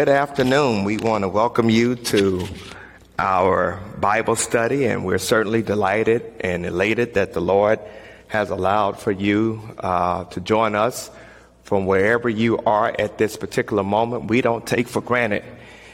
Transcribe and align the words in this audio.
Good 0.00 0.08
afternoon. 0.08 0.84
We 0.84 0.96
want 0.96 1.24
to 1.24 1.28
welcome 1.28 1.68
you 1.68 1.94
to 1.94 2.48
our 3.18 3.78
Bible 3.98 4.34
study, 4.34 4.86
and 4.86 5.04
we're 5.04 5.18
certainly 5.18 5.60
delighted 5.60 6.22
and 6.40 6.64
elated 6.64 7.12
that 7.14 7.34
the 7.34 7.42
Lord 7.42 7.80
has 8.28 8.48
allowed 8.48 8.98
for 8.98 9.12
you 9.12 9.60
uh, 9.76 10.24
to 10.24 10.40
join 10.40 10.74
us 10.74 11.10
from 11.64 11.84
wherever 11.84 12.30
you 12.30 12.56
are 12.60 12.96
at 12.98 13.18
this 13.18 13.36
particular 13.36 13.84
moment. 13.84 14.30
We 14.30 14.40
don't 14.40 14.66
take 14.66 14.88
for 14.88 15.02
granted 15.02 15.44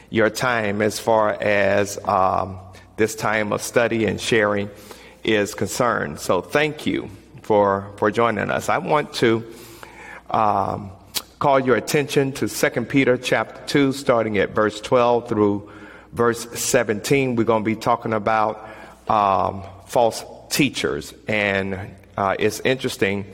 your 0.09 0.29
time 0.29 0.81
as 0.81 0.99
far 0.99 1.31
as 1.31 1.99
um, 2.05 2.59
this 2.95 3.13
time 3.13 3.51
of 3.51 3.61
study 3.61 4.05
and 4.05 4.21
sharing 4.21 4.69
is 5.25 5.53
concerned. 5.53 6.21
So 6.21 6.39
thank 6.39 6.85
you 6.85 7.09
for, 7.41 7.91
for 7.97 8.09
joining 8.09 8.51
us. 8.51 8.69
I 8.69 8.77
want 8.77 9.15
to 9.15 9.43
um, 10.29 10.91
call 11.39 11.59
your 11.59 11.75
attention 11.75 12.31
to 12.33 12.47
2 12.47 12.85
Peter 12.85 13.17
chapter 13.17 13.61
2, 13.67 13.93
starting 13.93 14.37
at 14.37 14.51
verse 14.51 14.81
12 14.81 15.29
through 15.29 15.71
verse 16.11 16.47
17. 16.59 17.35
We're 17.35 17.43
going 17.43 17.63
to 17.63 17.65
be 17.65 17.75
talking 17.75 18.13
about 18.13 18.67
um, 19.07 19.63
false 19.85 20.23
teachers. 20.49 21.13
And 21.27 21.95
uh, 22.17 22.35
it's 22.39 22.59
interesting 22.61 23.25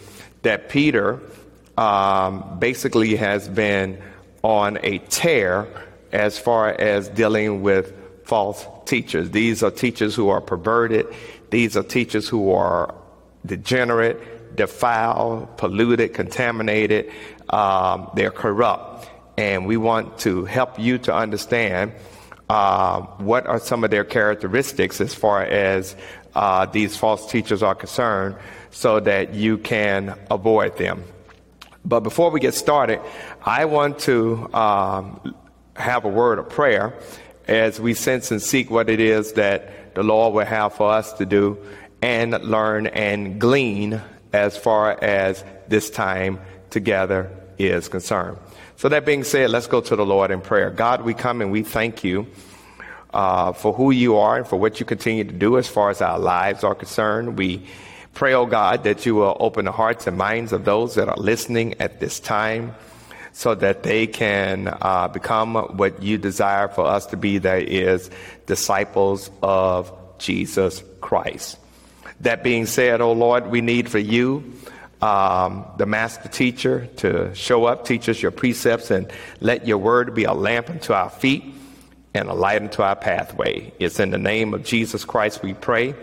that 0.41 0.67
Peter 0.69 1.21
um, 1.77 2.59
basically 2.59 3.15
has 3.15 3.47
been 3.47 4.01
on 4.41 4.79
a 4.83 4.97
tear 4.97 5.67
as 6.11 6.37
far 6.37 6.69
as 6.69 7.07
dealing 7.07 7.61
with 7.61 7.93
false 8.25 8.67
teachers. 8.85 9.31
These 9.31 9.63
are 9.63 9.71
teachers 9.71 10.13
who 10.13 10.29
are 10.29 10.41
perverted, 10.41 11.07
these 11.49 11.77
are 11.77 11.83
teachers 11.83 12.27
who 12.27 12.51
are 12.51 12.93
degenerate, 13.45 14.55
defiled, 14.55 15.57
polluted, 15.57 16.13
contaminated, 16.13 17.11
um, 17.49 18.09
they're 18.15 18.31
corrupt. 18.31 19.09
And 19.37 19.65
we 19.65 19.77
want 19.77 20.19
to 20.19 20.45
help 20.45 20.79
you 20.79 20.97
to 20.99 21.15
understand 21.15 21.93
uh, 22.49 23.01
what 23.17 23.47
are 23.47 23.59
some 23.59 23.83
of 23.83 23.89
their 23.89 24.03
characteristics 24.03 25.01
as 25.01 25.13
far 25.13 25.43
as 25.43 25.95
uh, 26.35 26.65
these 26.67 26.95
false 26.95 27.29
teachers 27.31 27.63
are 27.63 27.75
concerned 27.75 28.35
so 28.71 28.99
that 28.99 29.33
you 29.33 29.57
can 29.57 30.17
avoid 30.29 30.77
them. 30.77 31.03
But 31.85 32.01
before 32.01 32.31
we 32.31 32.39
get 32.39 32.53
started, 32.53 33.01
I 33.43 33.65
want 33.65 33.99
to 33.99 34.49
um, 34.53 35.35
have 35.75 36.05
a 36.05 36.09
word 36.09 36.39
of 36.39 36.49
prayer 36.49 36.93
as 37.47 37.79
we 37.79 37.93
sense 37.93 38.31
and 38.31 38.41
seek 38.41 38.71
what 38.71 38.89
it 38.89 38.99
is 38.99 39.33
that 39.33 39.95
the 39.95 40.03
Lord 40.03 40.33
will 40.33 40.45
have 40.45 40.73
for 40.73 40.91
us 40.91 41.13
to 41.13 41.25
do 41.25 41.57
and 42.01 42.31
learn 42.43 42.87
and 42.87 43.39
glean 43.39 44.01
as 44.31 44.57
far 44.57 44.91
as 45.03 45.43
this 45.67 45.89
time 45.89 46.39
together 46.73 47.31
is 47.57 47.87
concerned. 47.87 48.37
So, 48.75 48.89
that 48.89 49.05
being 49.05 49.23
said, 49.23 49.51
let's 49.51 49.67
go 49.67 49.79
to 49.79 49.95
the 49.95 50.05
Lord 50.05 50.31
in 50.31 50.41
prayer. 50.41 50.69
God, 50.69 51.03
we 51.03 51.13
come 51.13 51.41
and 51.41 51.51
we 51.51 51.63
thank 51.63 52.03
you 52.03 52.27
uh, 53.13 53.53
for 53.53 53.71
who 53.71 53.91
you 53.91 54.17
are 54.17 54.37
and 54.37 54.47
for 54.47 54.57
what 54.57 54.79
you 54.79 54.85
continue 54.85 55.23
to 55.23 55.31
do 55.31 55.57
as 55.57 55.67
far 55.67 55.89
as 55.89 56.01
our 56.01 56.19
lives 56.19 56.63
are 56.63 56.75
concerned. 56.75 57.37
We 57.37 57.65
pray, 58.13 58.33
oh 58.33 58.45
God, 58.45 58.83
that 58.83 59.05
you 59.05 59.15
will 59.15 59.37
open 59.39 59.65
the 59.65 59.71
hearts 59.71 60.07
and 60.07 60.17
minds 60.17 60.51
of 60.51 60.65
those 60.65 60.95
that 60.95 61.07
are 61.07 61.17
listening 61.17 61.79
at 61.79 61.99
this 61.99 62.19
time 62.19 62.75
so 63.31 63.55
that 63.55 63.83
they 63.83 64.05
can 64.07 64.75
uh, 64.81 65.07
become 65.07 65.55
what 65.55 66.01
you 66.01 66.17
desire 66.17 66.67
for 66.67 66.85
us 66.85 67.07
to 67.07 67.17
be, 67.17 67.39
that 67.39 67.63
is, 67.63 68.09
disciples 68.45 69.31
of 69.41 69.91
Jesus 70.19 70.83
Christ. 71.01 71.57
That 72.19 72.43
being 72.43 72.65
said, 72.65 73.01
oh 73.01 73.13
Lord, 73.13 73.47
we 73.47 73.61
need 73.61 73.89
for 73.89 73.99
you 73.99 74.53
um, 75.03 75.65
the 75.77 75.85
master 75.85 76.29
teacher 76.29 76.87
to 76.97 77.35
show 77.35 77.65
up, 77.65 77.85
teach 77.85 78.07
us 78.07 78.21
your 78.21 78.31
precepts, 78.31 78.89
and 78.89 79.11
let 79.41 79.67
your 79.67 79.77
word 79.77 80.15
be 80.15 80.23
a 80.23 80.31
lamp 80.33 80.69
unto 80.69 80.93
our 80.93 81.09
feet 81.09 81.43
and 82.13 82.29
a 82.29 82.33
light 82.33 82.61
unto 82.61 82.81
our 82.81 82.95
pathway. 82.95 83.73
It's 83.79 83.99
in 83.99 84.11
the 84.11 84.17
name 84.17 84.53
of 84.53 84.63
Jesus 84.63 85.03
Christ 85.03 85.43
we 85.43 85.55
pray, 85.55 85.93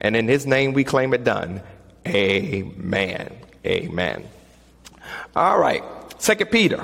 and 0.00 0.16
in 0.16 0.26
his 0.26 0.46
name 0.46 0.72
we 0.72 0.84
claim 0.84 1.12
it 1.12 1.22
done. 1.22 1.60
Amen. 2.06 3.36
Amen. 3.66 4.26
All 5.34 5.58
right. 5.58 5.84
Second 6.16 6.50
Peter, 6.50 6.82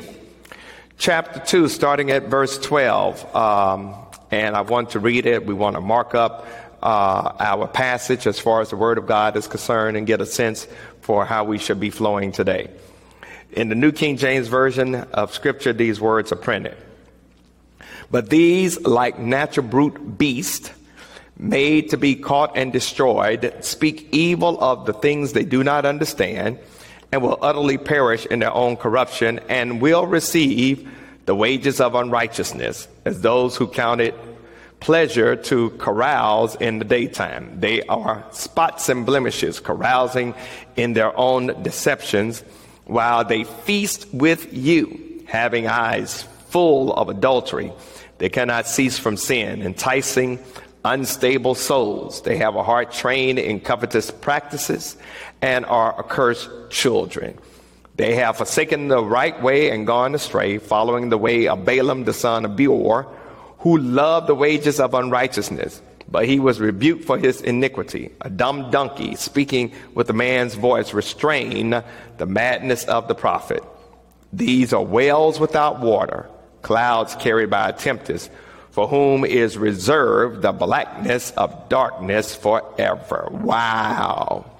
chapter 0.99 1.41
2, 1.41 1.69
starting 1.69 2.11
at 2.11 2.25
verse 2.25 2.59
12. 2.59 3.35
Um, 3.35 3.95
and 4.31 4.57
I 4.57 4.61
want 4.61 4.91
to 4.91 4.99
read 4.99 5.25
it. 5.25 5.47
We 5.47 5.55
want 5.55 5.77
to 5.77 5.81
mark 5.81 6.15
up 6.15 6.47
uh, 6.83 7.33
our 7.39 7.69
passage 7.69 8.27
as 8.27 8.39
far 8.39 8.61
as 8.61 8.71
the 8.71 8.77
Word 8.77 8.99
of 8.99 9.07
God 9.07 9.37
is 9.37 9.47
concerned 9.47 9.97
and 9.97 10.07
get 10.07 10.21
a 10.21 10.27
sense 10.27 10.67
for 11.03 11.27
how 11.27 11.45
we 11.45 11.59
should 11.59 11.79
be 11.79 11.91
flowing 11.91 12.33
today. 12.33 12.71
In 13.53 13.69
the 13.69 13.75
New 13.75 13.93
King 13.93 14.17
James 14.17 14.49
Version 14.49 14.95
of 14.95 15.35
Scripture, 15.35 15.75
these 15.75 16.01
words 16.01 16.33
are 16.33 16.37
printed. 16.37 16.77
But 18.11 18.31
these, 18.31 18.81
like 18.81 19.19
natural 19.19 19.67
brute 19.67 20.17
beasts, 20.17 20.71
made 21.37 21.91
to 21.91 21.97
be 21.97 22.15
caught 22.15 22.57
and 22.57 22.73
destroyed, 22.73 23.53
speak 23.61 24.09
evil 24.13 24.63
of 24.63 24.87
the 24.87 24.93
things 24.93 25.33
they 25.33 25.45
do 25.45 25.65
not 25.65 25.85
understand, 25.85 26.59
and 27.11 27.21
will 27.21 27.39
utterly 27.43 27.79
perish 27.79 28.25
in 28.27 28.39
their 28.39 28.55
own 28.55 28.77
corruption, 28.77 29.41
and 29.49 29.83
will 29.83 30.07
receive 30.07 30.89
the 31.27 31.35
wages 31.35 31.81
of 31.81 31.95
unrighteousness, 31.95 32.89
as 33.05 33.21
those 33.21 33.57
who 33.57 33.67
count 33.67 34.01
it 34.01 34.15
pleasure 34.83 35.37
to 35.37 35.71
carouse 35.79 36.57
in 36.57 36.81
the 36.81 36.85
daytime. 36.85 37.61
They 37.61 37.83
are 37.85 38.25
spots 38.33 38.89
and 38.89 39.07
blemishes, 39.07 39.61
carousing 39.61 40.35
in 40.75 40.95
their 40.95 41.17
own 41.17 41.63
deceptions, 41.63 42.43
while 42.87 43.25
they 43.25 43.45
feast 43.45 44.09
with 44.13 44.53
you, 44.53 45.25
having 45.29 45.69
eyes 45.69 46.25
full 46.49 46.93
of 46.95 47.09
adultery. 47.09 47.73
They 48.19 48.29
cannot 48.29 48.67
cease 48.67 48.99
from 48.99 49.17
sin, 49.17 49.63
enticing 49.63 50.41
unstable 50.85 51.55
souls. 51.55 52.23
They 52.23 52.39
have 52.39 52.57
a 52.57 52.65
heart 52.65 52.91
trained 52.91 53.39
in 53.39 53.61
covetous 53.61 54.11
practices 54.11 54.97
and 55.41 55.65
are 55.67 55.97
accursed 55.97 56.51
children. 56.71 57.39
They 57.95 58.17
have 58.17 58.37
forsaken 58.37 58.89
the 58.89 59.05
right 59.05 59.41
way 59.41 59.71
and 59.71 59.87
gone 59.87 60.17
astray, 60.17 60.59
following 60.59 61.09
the 61.09 61.19
way 61.19 61.47
of 61.47 61.65
Balaam 61.65 62.03
the 62.03 62.13
son 62.13 62.45
of 62.45 62.57
Beor 62.57 63.07
who 63.63 63.79
loved 63.79 64.27
the 64.27 64.35
wages 64.35 64.81
of 64.81 64.93
unrighteousness, 64.93 65.81
but 66.11 66.27
he 66.27 66.41
was 66.41 66.61
rebuked 66.61 67.05
for 67.05 67.17
his 67.17 67.41
iniquity. 67.41 68.11
A 68.21 68.29
dumb 68.29 68.73
donkey 68.73 69.15
speaking 69.15 69.73
with 69.95 70.11
a 70.11 70.13
man's 70.13 70.55
voice 70.55 70.93
restrained 70.93 71.85
the 72.19 72.27
madness 72.27 72.85
of 72.87 73.07
the 73.07 73.15
prophet. 73.15 73.63
These 74.33 74.73
are 74.73 74.83
wells 74.83 75.39
without 75.39 75.79
water, 75.79 76.29
clouds 76.63 77.15
carried 77.15 77.51
by 77.51 77.69
a 77.69 77.73
tempest, 77.73 78.33
for 78.73 78.89
whom 78.89 79.25
is 79.25 79.57
reserved 79.57 80.43
the 80.43 80.51
blackness 80.51 81.31
of 81.33 81.69
darkness 81.69 82.35
forever. 82.35 83.29
Wow. 83.31 84.51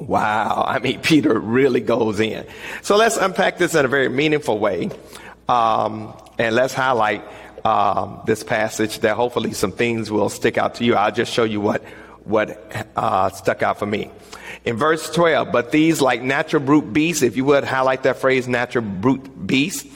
Wow. 0.00 0.64
I 0.66 0.80
mean, 0.80 1.00
Peter 1.02 1.38
really 1.38 1.80
goes 1.80 2.18
in. 2.18 2.46
So 2.82 2.96
let's 2.96 3.16
unpack 3.16 3.58
this 3.58 3.76
in 3.76 3.84
a 3.84 3.88
very 3.88 4.08
meaningful 4.08 4.58
way. 4.58 4.90
Um, 5.48 6.14
and 6.36 6.54
let's 6.54 6.74
highlight 6.74 7.22
um, 7.68 8.22
this 8.24 8.42
passage 8.42 9.00
that 9.00 9.14
hopefully 9.14 9.52
some 9.52 9.72
things 9.72 10.10
will 10.10 10.30
stick 10.30 10.56
out 10.56 10.76
to 10.76 10.84
you. 10.84 10.94
I'll 10.94 11.12
just 11.12 11.32
show 11.32 11.44
you 11.44 11.60
what 11.60 11.82
what 12.24 12.48
uh, 12.96 13.30
stuck 13.30 13.62
out 13.62 13.78
for 13.78 13.86
me. 13.86 14.10
In 14.64 14.76
verse 14.76 15.10
12, 15.10 15.50
but 15.52 15.70
these 15.70 16.00
like 16.00 16.22
natural 16.22 16.62
brute 16.62 16.92
beasts, 16.92 17.22
if 17.22 17.36
you 17.36 17.44
would 17.44 17.64
highlight 17.64 18.02
that 18.02 18.18
phrase, 18.18 18.48
natural 18.48 18.84
brute 18.84 19.46
beasts, 19.46 19.86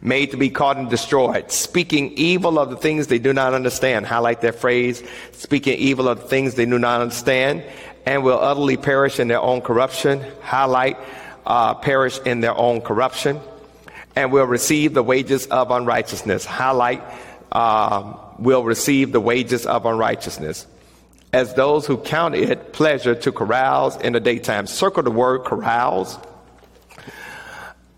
made 0.00 0.30
to 0.30 0.36
be 0.36 0.50
caught 0.50 0.76
and 0.76 0.88
destroyed, 0.88 1.50
speaking 1.50 2.12
evil 2.12 2.58
of 2.58 2.70
the 2.70 2.76
things 2.76 3.08
they 3.08 3.18
do 3.18 3.32
not 3.32 3.54
understand. 3.54 4.06
Highlight 4.06 4.40
that 4.42 4.56
phrase, 4.56 5.02
speaking 5.32 5.78
evil 5.78 6.08
of 6.08 6.22
the 6.22 6.28
things 6.28 6.54
they 6.54 6.66
do 6.66 6.78
not 6.78 7.00
understand, 7.00 7.64
and 8.04 8.22
will 8.22 8.38
utterly 8.38 8.76
perish 8.76 9.18
in 9.18 9.28
their 9.28 9.40
own 9.40 9.60
corruption. 9.60 10.24
Highlight, 10.42 10.96
uh, 11.44 11.74
perish 11.74 12.20
in 12.24 12.40
their 12.40 12.56
own 12.56 12.80
corruption 12.80 13.40
and 14.16 14.32
will 14.32 14.46
receive 14.46 14.94
the 14.94 15.02
wages 15.02 15.46
of 15.46 15.70
unrighteousness. 15.70 16.46
Highlight, 16.46 17.02
um, 17.52 18.18
will 18.38 18.64
receive 18.64 19.12
the 19.12 19.20
wages 19.20 19.66
of 19.66 19.84
unrighteousness. 19.84 20.66
As 21.32 21.52
those 21.54 21.86
who 21.86 21.98
count 21.98 22.34
it 22.34 22.72
pleasure 22.72 23.14
to 23.14 23.30
carouse 23.30 23.96
in 23.98 24.14
the 24.14 24.20
daytime. 24.20 24.66
Circle 24.66 25.02
the 25.02 25.10
word 25.10 25.44
carouse. 25.44 26.18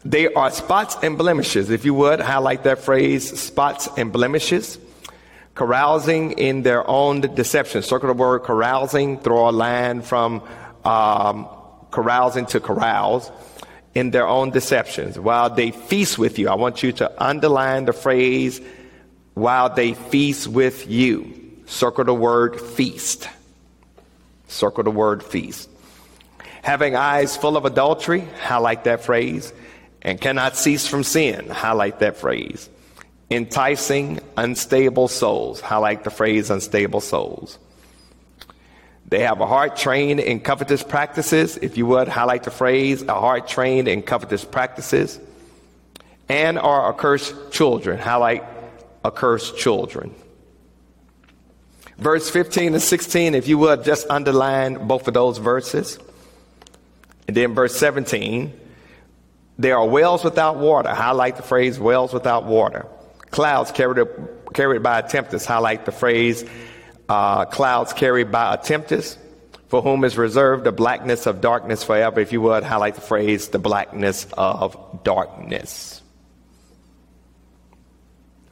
They 0.04 0.32
are 0.32 0.50
spots 0.50 0.96
and 1.02 1.16
blemishes. 1.16 1.70
If 1.70 1.84
you 1.84 1.94
would, 1.94 2.20
highlight 2.20 2.64
that 2.64 2.80
phrase, 2.80 3.38
spots 3.38 3.88
and 3.96 4.12
blemishes. 4.12 4.78
Carousing 5.54 6.32
in 6.32 6.62
their 6.62 6.88
own 6.88 7.20
deception. 7.20 7.82
Circle 7.82 8.08
the 8.08 8.14
word 8.14 8.40
carousing. 8.40 9.18
Throw 9.18 9.48
a 9.48 9.50
line 9.50 10.02
from 10.02 10.42
um, 10.84 11.48
carousing 11.90 12.46
to 12.46 12.60
carouse 12.60 13.30
in 13.94 14.10
their 14.10 14.26
own 14.26 14.50
deceptions 14.50 15.18
while 15.18 15.50
they 15.50 15.70
feast 15.70 16.18
with 16.18 16.38
you. 16.38 16.48
I 16.48 16.54
want 16.54 16.82
you 16.82 16.92
to 16.92 17.10
underline 17.22 17.86
the 17.86 17.92
phrase 17.92 18.60
while 19.34 19.74
they 19.74 19.94
feast 19.94 20.46
with 20.48 20.88
you. 20.88 21.34
Circle 21.66 22.04
the 22.04 22.14
word 22.14 22.60
feast. 22.60 23.28
Circle 24.48 24.84
the 24.84 24.90
word 24.90 25.22
feast. 25.22 25.68
Having 26.62 26.96
eyes 26.96 27.36
full 27.36 27.56
of 27.56 27.64
adultery, 27.64 28.26
highlight 28.40 28.84
that 28.84 29.02
phrase. 29.04 29.52
And 30.02 30.20
cannot 30.20 30.56
cease 30.56 30.86
from 30.86 31.02
sin, 31.02 31.48
highlight 31.48 31.98
that 31.98 32.16
phrase. 32.16 32.70
enticing 33.30 34.20
unstable 34.36 35.08
souls. 35.08 35.60
Highlight 35.60 36.04
the 36.04 36.10
phrase 36.10 36.50
unstable 36.50 37.00
souls. 37.00 37.58
They 39.08 39.20
have 39.20 39.40
a 39.40 39.46
heart 39.46 39.76
trained 39.76 40.20
in 40.20 40.40
covetous 40.40 40.82
practices. 40.82 41.56
If 41.56 41.78
you 41.78 41.86
would, 41.86 42.08
highlight 42.08 42.42
the 42.42 42.50
phrase 42.50 43.02
a 43.02 43.14
heart 43.14 43.48
trained 43.48 43.88
in 43.88 44.02
covetous 44.02 44.44
practices. 44.44 45.18
And 46.28 46.58
are 46.58 46.92
accursed 46.92 47.50
children. 47.50 47.98
Highlight 47.98 48.44
accursed 49.02 49.56
children. 49.56 50.14
Verse 51.96 52.28
15 52.28 52.74
and 52.74 52.82
16, 52.82 53.34
if 53.34 53.48
you 53.48 53.56
would, 53.58 53.82
just 53.82 54.08
underline 54.10 54.86
both 54.86 55.08
of 55.08 55.14
those 55.14 55.38
verses. 55.38 55.98
And 57.26 57.36
then 57.36 57.54
verse 57.54 57.74
17, 57.76 58.52
there 59.58 59.78
are 59.78 59.86
wells 59.86 60.22
without 60.22 60.56
water. 60.58 60.90
Highlight 60.94 61.36
the 61.36 61.42
phrase 61.42 61.78
wells 61.78 62.12
without 62.12 62.44
water. 62.44 62.86
Clouds 63.30 63.72
carried, 63.72 64.06
carried 64.52 64.82
by 64.82 65.00
a 65.00 65.08
tempest. 65.08 65.46
Highlight 65.46 65.86
the 65.86 65.92
phrase 65.92 66.44
uh, 67.08 67.44
clouds 67.46 67.92
carried 67.92 68.30
by 68.30 68.54
a 68.54 68.58
tempest. 68.58 69.18
For 69.68 69.82
whom 69.82 70.02
is 70.04 70.16
reserved 70.16 70.64
the 70.64 70.72
blackness 70.72 71.26
of 71.26 71.42
darkness 71.42 71.84
forever. 71.84 72.20
If 72.20 72.32
you 72.32 72.40
would, 72.40 72.62
highlight 72.62 72.94
the 72.94 73.02
phrase 73.02 73.48
the 73.48 73.58
blackness 73.58 74.26
of 74.32 75.02
darkness. 75.04 76.00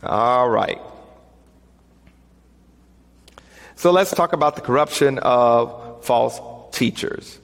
All 0.02 0.46
right. 0.46 0.78
So 3.76 3.92
let's 3.92 4.10
talk 4.10 4.34
about 4.34 4.56
the 4.56 4.62
corruption 4.62 5.18
of 5.18 6.04
false 6.04 6.38
teachers. 6.76 7.38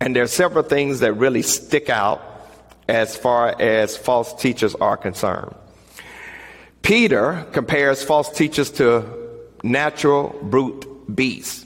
And 0.00 0.14
there 0.14 0.22
are 0.22 0.28
several 0.28 0.62
things 0.62 1.00
that 1.00 1.14
really 1.14 1.42
stick 1.42 1.90
out 1.90 2.22
as 2.88 3.16
far 3.16 3.60
as 3.60 3.96
false 3.96 4.32
teachers 4.40 4.76
are 4.76 4.96
concerned. 4.96 5.54
Peter 6.82 7.46
compares 7.52 8.02
false 8.02 8.30
teachers 8.30 8.70
to 8.70 9.04
natural 9.70 10.38
brute 10.42 11.14
beasts. 11.14 11.64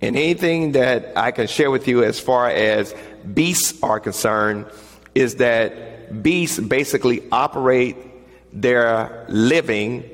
And 0.00 0.16
anything 0.16 0.72
that 0.72 1.12
I 1.16 1.32
can 1.32 1.46
share 1.46 1.70
with 1.70 1.88
you 1.88 2.04
as 2.04 2.20
far 2.20 2.48
as 2.48 2.94
beasts 3.34 3.82
are 3.82 3.98
concerned 3.98 4.66
is 5.14 5.36
that 5.36 6.22
beasts 6.22 6.58
basically 6.60 7.22
operate 7.32 7.96
their 8.52 9.26
living 9.28 10.08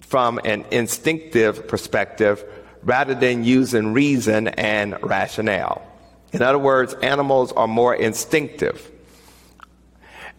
from 0.00 0.40
an 0.44 0.64
instinctive 0.70 1.68
perspective 1.68 2.44
rather 2.82 3.14
than 3.14 3.44
using 3.44 3.92
reason 3.92 4.48
and 4.48 5.00
rationale. 5.02 5.82
In 6.32 6.42
other 6.42 6.58
words, 6.58 6.94
animals 6.94 7.52
are 7.52 7.68
more 7.68 7.94
instinctive 7.94 8.90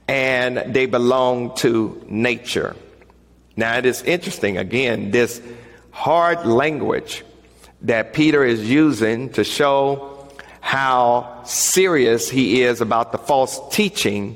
and 0.07 0.57
they 0.73 0.85
belong 0.85 1.55
to 1.55 2.05
nature. 2.09 2.75
Now, 3.55 3.77
it 3.77 3.85
is 3.85 4.01
interesting, 4.01 4.57
again, 4.57 5.11
this 5.11 5.41
hard 6.01 6.45
language 6.45 7.23
that 7.81 8.13
Peter 8.13 8.43
is 8.43 8.69
using 8.69 9.29
to 9.33 9.43
show 9.43 10.27
how 10.59 11.43
serious 11.45 12.29
he 12.29 12.61
is 12.61 12.81
about 12.81 13.11
the 13.11 13.17
false 13.17 13.59
teaching 13.71 14.35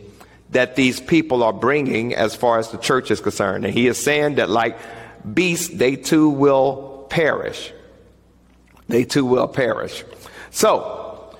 that 0.52 0.76
these 0.76 1.00
people 1.00 1.44
are 1.44 1.54
bringing 1.54 2.14
as 2.16 2.36
far 2.36 2.60
as 2.60 2.70
the 2.70 2.78
church 2.78 3.12
is 3.12 3.20
concerned. 3.20 3.66
And 3.66 3.74
he 3.74 3.88
is 3.88 3.98
saying 3.98 4.36
that, 4.36 4.50
like 4.50 4.78
beasts, 5.34 5.70
they 5.70 5.96
too 5.96 6.30
will 6.30 7.08
perish 7.10 7.74
they 8.88 9.04
too 9.04 9.26
will 9.26 9.48
perish. 9.48 10.04
So, 10.52 11.36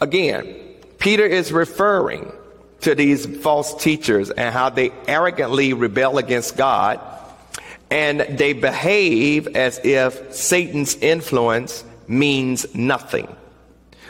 again, 0.00 0.56
Peter 0.98 1.24
is 1.24 1.52
referring 1.52 2.32
to 2.80 2.94
these 2.94 3.26
false 3.26 3.80
teachers 3.82 4.30
and 4.30 4.52
how 4.52 4.70
they 4.70 4.90
arrogantly 5.06 5.72
rebel 5.72 6.18
against 6.18 6.56
God 6.56 7.00
and 7.92 8.20
they 8.38 8.54
behave 8.54 9.54
as 9.54 9.78
if 9.84 10.34
Satan's 10.34 10.94
influence 10.96 11.84
means 12.08 12.74
nothing. 12.74 13.28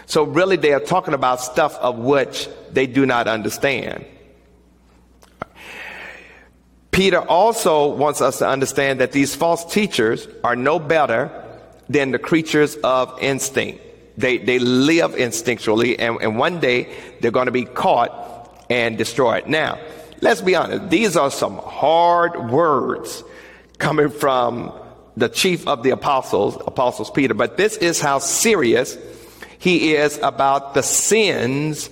So, 0.06 0.22
really, 0.22 0.54
they 0.54 0.72
are 0.72 0.78
talking 0.78 1.14
about 1.14 1.40
stuff 1.40 1.76
of 1.78 1.98
which 1.98 2.48
they 2.70 2.86
do 2.86 3.06
not 3.06 3.26
understand. 3.26 4.04
Peter 6.92 7.18
also 7.18 7.88
wants 7.88 8.20
us 8.20 8.38
to 8.38 8.46
understand 8.46 9.00
that 9.00 9.10
these 9.10 9.34
false 9.34 9.64
teachers 9.64 10.28
are 10.44 10.54
no 10.54 10.78
better 10.78 11.32
than 11.88 12.12
the 12.12 12.20
creatures 12.20 12.76
of 12.84 13.18
instinct. 13.20 13.82
They, 14.16 14.38
they 14.38 14.60
live 14.60 15.12
instinctually, 15.16 15.96
and, 15.98 16.22
and 16.22 16.38
one 16.38 16.60
day 16.60 16.88
they're 17.20 17.32
going 17.32 17.46
to 17.46 17.52
be 17.52 17.64
caught 17.64 18.64
and 18.70 18.96
destroyed. 18.96 19.48
Now, 19.48 19.80
let's 20.20 20.40
be 20.40 20.54
honest, 20.54 20.88
these 20.88 21.16
are 21.16 21.32
some 21.32 21.56
hard 21.58 22.48
words 22.48 23.24
coming 23.82 24.08
from 24.08 24.72
the 25.16 25.28
chief 25.28 25.66
of 25.66 25.82
the 25.82 25.90
apostles, 25.90 26.56
Apostles 26.66 27.10
Peter, 27.10 27.34
but 27.34 27.56
this 27.56 27.76
is 27.76 28.00
how 28.00 28.18
serious 28.18 28.96
he 29.58 29.94
is 29.94 30.18
about 30.22 30.72
the 30.72 30.82
sins 30.82 31.90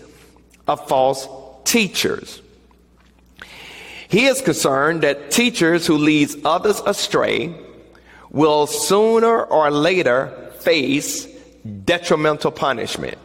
of 0.66 0.88
false 0.88 1.28
teachers. 1.64 2.40
He 4.08 4.26
is 4.26 4.40
concerned 4.40 5.02
that 5.02 5.30
teachers 5.30 5.86
who 5.86 5.98
leads 5.98 6.36
others 6.44 6.80
astray 6.86 7.54
will 8.30 8.66
sooner 8.66 9.42
or 9.42 9.70
later 9.70 10.52
face 10.60 11.26
detrimental 11.84 12.52
punishment. 12.52 13.18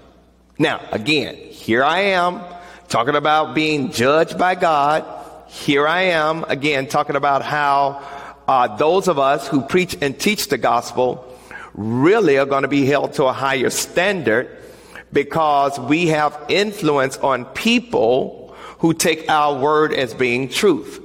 Now, 0.57 0.81
again, 0.91 1.35
here 1.35 1.83
I 1.83 1.99
am 2.17 2.41
talking 2.87 3.15
about 3.15 3.55
being 3.55 3.91
judged 3.91 4.37
by 4.37 4.55
God. 4.55 5.05
Here 5.47 5.87
I 5.87 6.01
am 6.13 6.43
again 6.45 6.87
talking 6.87 7.15
about 7.15 7.41
how 7.41 8.01
uh, 8.47 8.75
those 8.77 9.07
of 9.07 9.19
us 9.19 9.47
who 9.47 9.61
preach 9.61 9.97
and 10.01 10.19
teach 10.19 10.49
the 10.49 10.57
gospel 10.57 11.25
really 11.73 12.37
are 12.37 12.45
going 12.45 12.61
to 12.61 12.67
be 12.67 12.85
held 12.85 13.13
to 13.13 13.25
a 13.25 13.33
higher 13.33 13.69
standard 13.69 14.49
because 15.11 15.79
we 15.79 16.07
have 16.07 16.37
influence 16.49 17.17
on 17.17 17.45
people 17.45 18.55
who 18.79 18.93
take 18.93 19.29
our 19.29 19.59
word 19.59 19.93
as 19.93 20.13
being 20.13 20.49
truth. 20.49 21.01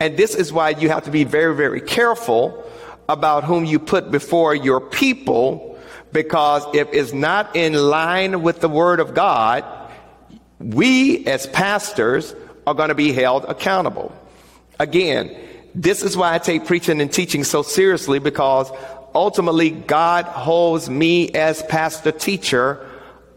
And 0.00 0.16
this 0.16 0.34
is 0.34 0.52
why 0.52 0.70
you 0.70 0.88
have 0.88 1.04
to 1.04 1.10
be 1.10 1.24
very, 1.24 1.54
very 1.54 1.80
careful 1.80 2.64
about 3.08 3.44
whom 3.44 3.64
you 3.64 3.78
put 3.78 4.10
before 4.10 4.54
your 4.54 4.80
people 4.80 5.76
because 6.12 6.64
if 6.74 6.88
it's 6.92 7.12
not 7.12 7.54
in 7.54 7.74
line 7.74 8.42
with 8.42 8.60
the 8.60 8.70
word 8.70 9.00
of 9.00 9.12
God, 9.12 9.64
we 10.58 11.26
as 11.26 11.46
pastors 11.46 12.34
are 12.66 12.72
going 12.72 12.88
to 12.88 12.94
be 12.94 13.12
held 13.12 13.44
accountable. 13.44 14.14
Again, 14.80 15.36
this 15.76 16.02
is 16.02 16.16
why 16.16 16.34
I 16.34 16.38
take 16.38 16.64
preaching 16.64 17.02
and 17.02 17.12
teaching 17.12 17.44
so 17.44 17.60
seriously 17.62 18.18
because 18.18 18.72
ultimately 19.14 19.70
God 19.70 20.24
holds 20.24 20.88
me 20.88 21.30
as 21.32 21.62
pastor 21.64 22.12
teacher 22.12 22.84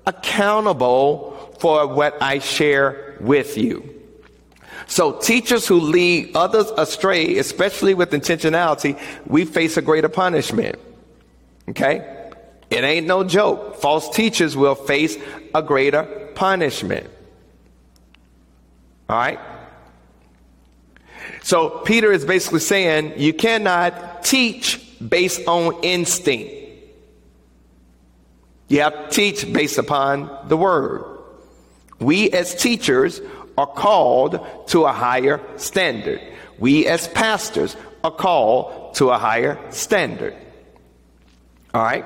accountable 0.08 1.54
for 1.60 1.86
what 1.86 2.20
I 2.22 2.40
share 2.40 3.18
with 3.20 3.58
you. 3.58 3.94
So 4.88 5.20
teachers 5.20 5.68
who 5.68 5.82
lead 5.82 6.34
others 6.34 6.72
astray, 6.78 7.38
especially 7.40 7.94
with 7.94 8.12
intentionality, 8.12 8.98
we 9.28 9.44
face 9.44 9.76
a 9.76 9.82
greater 9.82 10.08
punishment. 10.08 10.80
Okay? 11.68 12.30
It 12.70 12.86
ain't 12.86 13.06
no 13.06 13.26
joke. 13.26 13.76
False 13.76 14.10
teachers 14.16 14.56
will 14.56 14.76
face 14.76 15.18
a 15.54 15.62
greater 15.62 16.04
punishment. 16.36 17.06
All 19.10 19.18
right? 19.18 19.40
So 21.42 21.70
Peter 21.80 22.12
is 22.12 22.26
basically 22.26 22.60
saying 22.60 23.14
you 23.18 23.34
cannot 23.34 24.24
teach 24.24 24.86
based 25.08 25.48
on 25.48 25.84
instinct. 25.84 26.56
You 28.68 28.82
have 28.82 29.10
to 29.10 29.16
teach 29.16 29.52
based 29.52 29.78
upon 29.78 30.48
the 30.48 30.58
word. 30.58 31.04
We 32.00 32.30
as 32.32 32.56
teachers 32.56 33.20
are 33.58 33.68
called 33.68 34.46
to 34.68 34.86
a 34.86 34.92
higher 34.92 35.42
standard. 35.58 36.22
We 36.60 36.86
as 36.88 37.08
pastors 37.08 37.76
are 38.04 38.12
called 38.12 38.96
to 38.96 39.10
a 39.10 39.18
higher 39.18 39.60
standard. 39.72 40.36
All 41.74 41.82
right? 41.82 42.06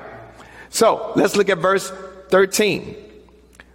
So 0.70 1.12
let's 1.16 1.36
look 1.36 1.48
at 1.48 1.58
verse 1.58 1.92
13. 2.30 2.96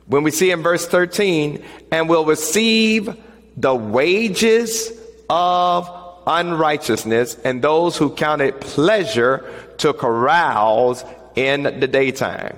When 0.08 0.24
we 0.24 0.32
see 0.32 0.52
in 0.52 0.64
verse 0.64 0.88
13, 0.88 1.64
and 1.92 2.10
will 2.10 2.26
receive 2.26 3.16
the 3.56 3.74
wages 3.74 4.92
of 5.30 5.90
unrighteousness, 6.28 7.38
and 7.44 7.62
those 7.62 7.98
who 7.98 8.10
count 8.10 8.42
it 8.42 8.60
pleasure 8.62 9.52
to 9.78 9.94
carouse 9.94 11.04
in 11.36 11.64
the 11.64 11.88
daytime. 11.88 12.58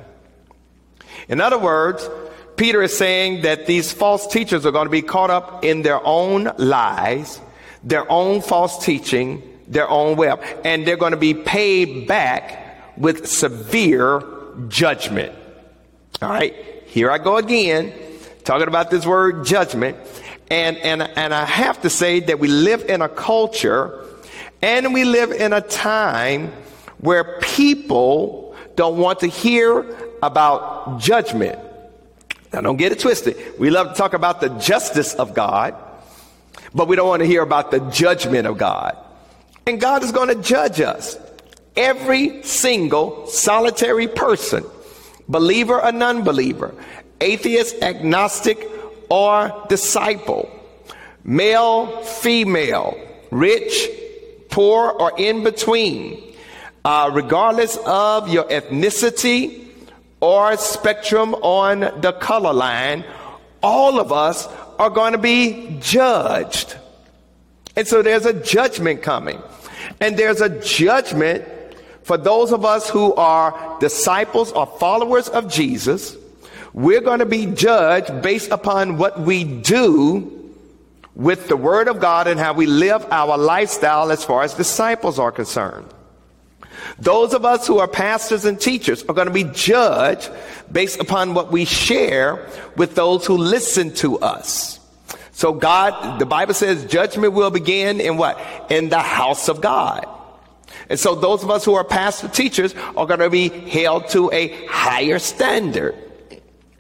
In 1.27 1.39
other 1.39 1.59
words, 1.59 2.09
Peter 2.57 2.81
is 2.81 2.97
saying 2.97 3.41
that 3.43 3.65
these 3.65 3.91
false 3.91 4.27
teachers 4.27 4.65
are 4.65 4.71
going 4.71 4.85
to 4.85 4.91
be 4.91 5.01
caught 5.01 5.29
up 5.29 5.63
in 5.63 5.81
their 5.81 6.05
own 6.05 6.51
lies, 6.57 7.39
their 7.83 8.09
own 8.11 8.41
false 8.41 8.83
teaching, 8.83 9.41
their 9.67 9.89
own 9.89 10.17
web, 10.17 10.43
and 10.65 10.85
they're 10.85 10.97
going 10.97 11.11
to 11.11 11.17
be 11.17 11.33
paid 11.33 12.07
back 12.07 12.97
with 12.97 13.27
severe 13.27 14.21
judgment. 14.67 15.33
All 16.21 16.29
right, 16.29 16.53
here 16.85 17.09
I 17.09 17.17
go 17.17 17.37
again, 17.37 17.93
talking 18.43 18.67
about 18.67 18.91
this 18.91 19.05
word 19.05 19.45
judgment. 19.45 19.97
And, 20.51 20.77
and, 20.77 21.01
and 21.01 21.33
I 21.33 21.45
have 21.45 21.81
to 21.81 21.89
say 21.89 22.19
that 22.19 22.37
we 22.37 22.47
live 22.49 22.83
in 22.87 23.01
a 23.01 23.09
culture 23.09 24.05
And 24.61 24.93
we 24.93 25.05
live 25.05 25.31
in 25.31 25.53
a 25.53 25.61
time 25.61 26.51
where 26.99 27.39
people 27.41 28.55
don't 28.75 28.97
want 28.97 29.21
to 29.21 29.27
hear 29.27 29.85
about 30.21 30.99
judgment. 30.99 31.57
Now, 32.53 32.61
don't 32.61 32.77
get 32.77 32.91
it 32.91 32.99
twisted. 32.99 33.37
We 33.59 33.69
love 33.69 33.89
to 33.89 33.93
talk 33.95 34.13
about 34.13 34.39
the 34.41 34.49
justice 34.49 35.15
of 35.15 35.33
God, 35.33 35.73
but 36.75 36.87
we 36.87 36.95
don't 36.95 37.07
want 37.07 37.21
to 37.21 37.25
hear 37.25 37.41
about 37.41 37.71
the 37.71 37.79
judgment 37.89 38.45
of 38.45 38.57
God. 38.57 38.97
And 39.65 39.81
God 39.81 40.03
is 40.03 40.11
going 40.11 40.27
to 40.27 40.41
judge 40.43 40.79
us. 40.79 41.17
Every 41.75 42.43
single 42.43 43.25
solitary 43.27 44.07
person, 44.07 44.63
believer 45.27 45.81
or 45.81 45.91
non 45.91 46.23
believer, 46.23 46.75
atheist, 47.19 47.81
agnostic, 47.81 48.59
or 49.11 49.65
disciple, 49.67 50.49
male, 51.25 52.01
female, 52.01 52.97
rich, 53.29 53.89
poor, 54.49 54.89
or 54.89 55.11
in 55.17 55.43
between, 55.43 56.33
uh, 56.85 57.11
regardless 57.13 57.77
of 57.85 58.29
your 58.29 58.45
ethnicity 58.45 59.67
or 60.21 60.55
spectrum 60.55 61.33
on 61.35 61.81
the 61.99 62.13
color 62.21 62.53
line, 62.53 63.03
all 63.61 63.99
of 63.99 64.13
us 64.13 64.47
are 64.79 64.89
going 64.89 65.11
to 65.11 65.17
be 65.17 65.77
judged. 65.81 66.77
And 67.75 67.85
so 67.85 68.01
there's 68.01 68.25
a 68.25 68.33
judgment 68.41 69.01
coming. 69.01 69.41
And 69.99 70.15
there's 70.15 70.39
a 70.39 70.49
judgment 70.61 71.43
for 72.03 72.15
those 72.15 72.53
of 72.53 72.63
us 72.63 72.89
who 72.89 73.13
are 73.15 73.77
disciples 73.81 74.53
or 74.53 74.65
followers 74.65 75.27
of 75.27 75.51
Jesus. 75.51 76.15
We're 76.73 77.01
going 77.01 77.19
to 77.19 77.25
be 77.25 77.47
judged 77.47 78.21
based 78.21 78.51
upon 78.51 78.97
what 78.97 79.19
we 79.19 79.43
do 79.43 80.37
with 81.15 81.47
the 81.47 81.57
Word 81.57 81.87
of 81.87 81.99
God 81.99 82.27
and 82.27 82.39
how 82.39 82.53
we 82.53 82.65
live 82.65 83.05
our 83.11 83.37
lifestyle 83.37 84.11
as 84.11 84.23
far 84.23 84.43
as 84.43 84.53
disciples 84.53 85.19
are 85.19 85.31
concerned. 85.31 85.87
Those 86.97 87.33
of 87.33 87.45
us 87.45 87.67
who 87.67 87.79
are 87.79 87.87
pastors 87.87 88.45
and 88.45 88.59
teachers 88.59 89.03
are 89.03 89.13
going 89.13 89.27
to 89.27 89.33
be 89.33 89.43
judged 89.43 90.29
based 90.71 90.99
upon 90.99 91.33
what 91.33 91.51
we 91.51 91.65
share 91.65 92.47
with 92.77 92.95
those 92.95 93.25
who 93.25 93.37
listen 93.37 93.93
to 93.95 94.19
us. 94.19 94.79
So 95.31 95.53
God, 95.53 96.19
the 96.19 96.25
Bible 96.25 96.53
says 96.53 96.85
judgment 96.85 97.33
will 97.33 97.49
begin 97.49 97.99
in 97.99 98.17
what? 98.17 98.39
In 98.69 98.89
the 98.89 98.99
house 98.99 99.49
of 99.49 99.61
God. 99.61 100.07
And 100.89 100.99
so 100.99 101.15
those 101.15 101.43
of 101.43 101.49
us 101.49 101.65
who 101.65 101.73
are 101.75 101.83
pastor 101.83 102.27
teachers 102.27 102.75
are 102.95 103.05
going 103.05 103.19
to 103.19 103.29
be 103.29 103.49
held 103.49 104.09
to 104.09 104.31
a 104.31 104.65
higher 104.67 105.19
standard. 105.19 105.95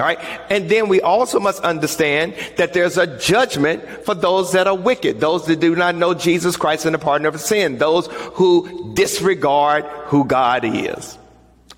All 0.01 0.07
right. 0.07 0.19
And 0.49 0.67
then 0.67 0.89
we 0.89 0.99
also 0.99 1.39
must 1.39 1.61
understand 1.61 2.33
that 2.57 2.73
there's 2.73 2.97
a 2.97 3.19
judgment 3.19 3.87
for 4.03 4.15
those 4.15 4.53
that 4.53 4.65
are 4.65 4.75
wicked, 4.75 5.19
those 5.19 5.45
that 5.45 5.59
do 5.59 5.75
not 5.75 5.93
know 5.93 6.15
Jesus 6.15 6.57
Christ 6.57 6.87
and 6.87 6.95
the 6.95 6.99
pardon 6.99 7.27
of 7.27 7.39
sin, 7.39 7.77
those 7.77 8.07
who 8.07 8.95
disregard 8.95 9.85
who 10.07 10.25
God 10.25 10.65
is. 10.65 11.19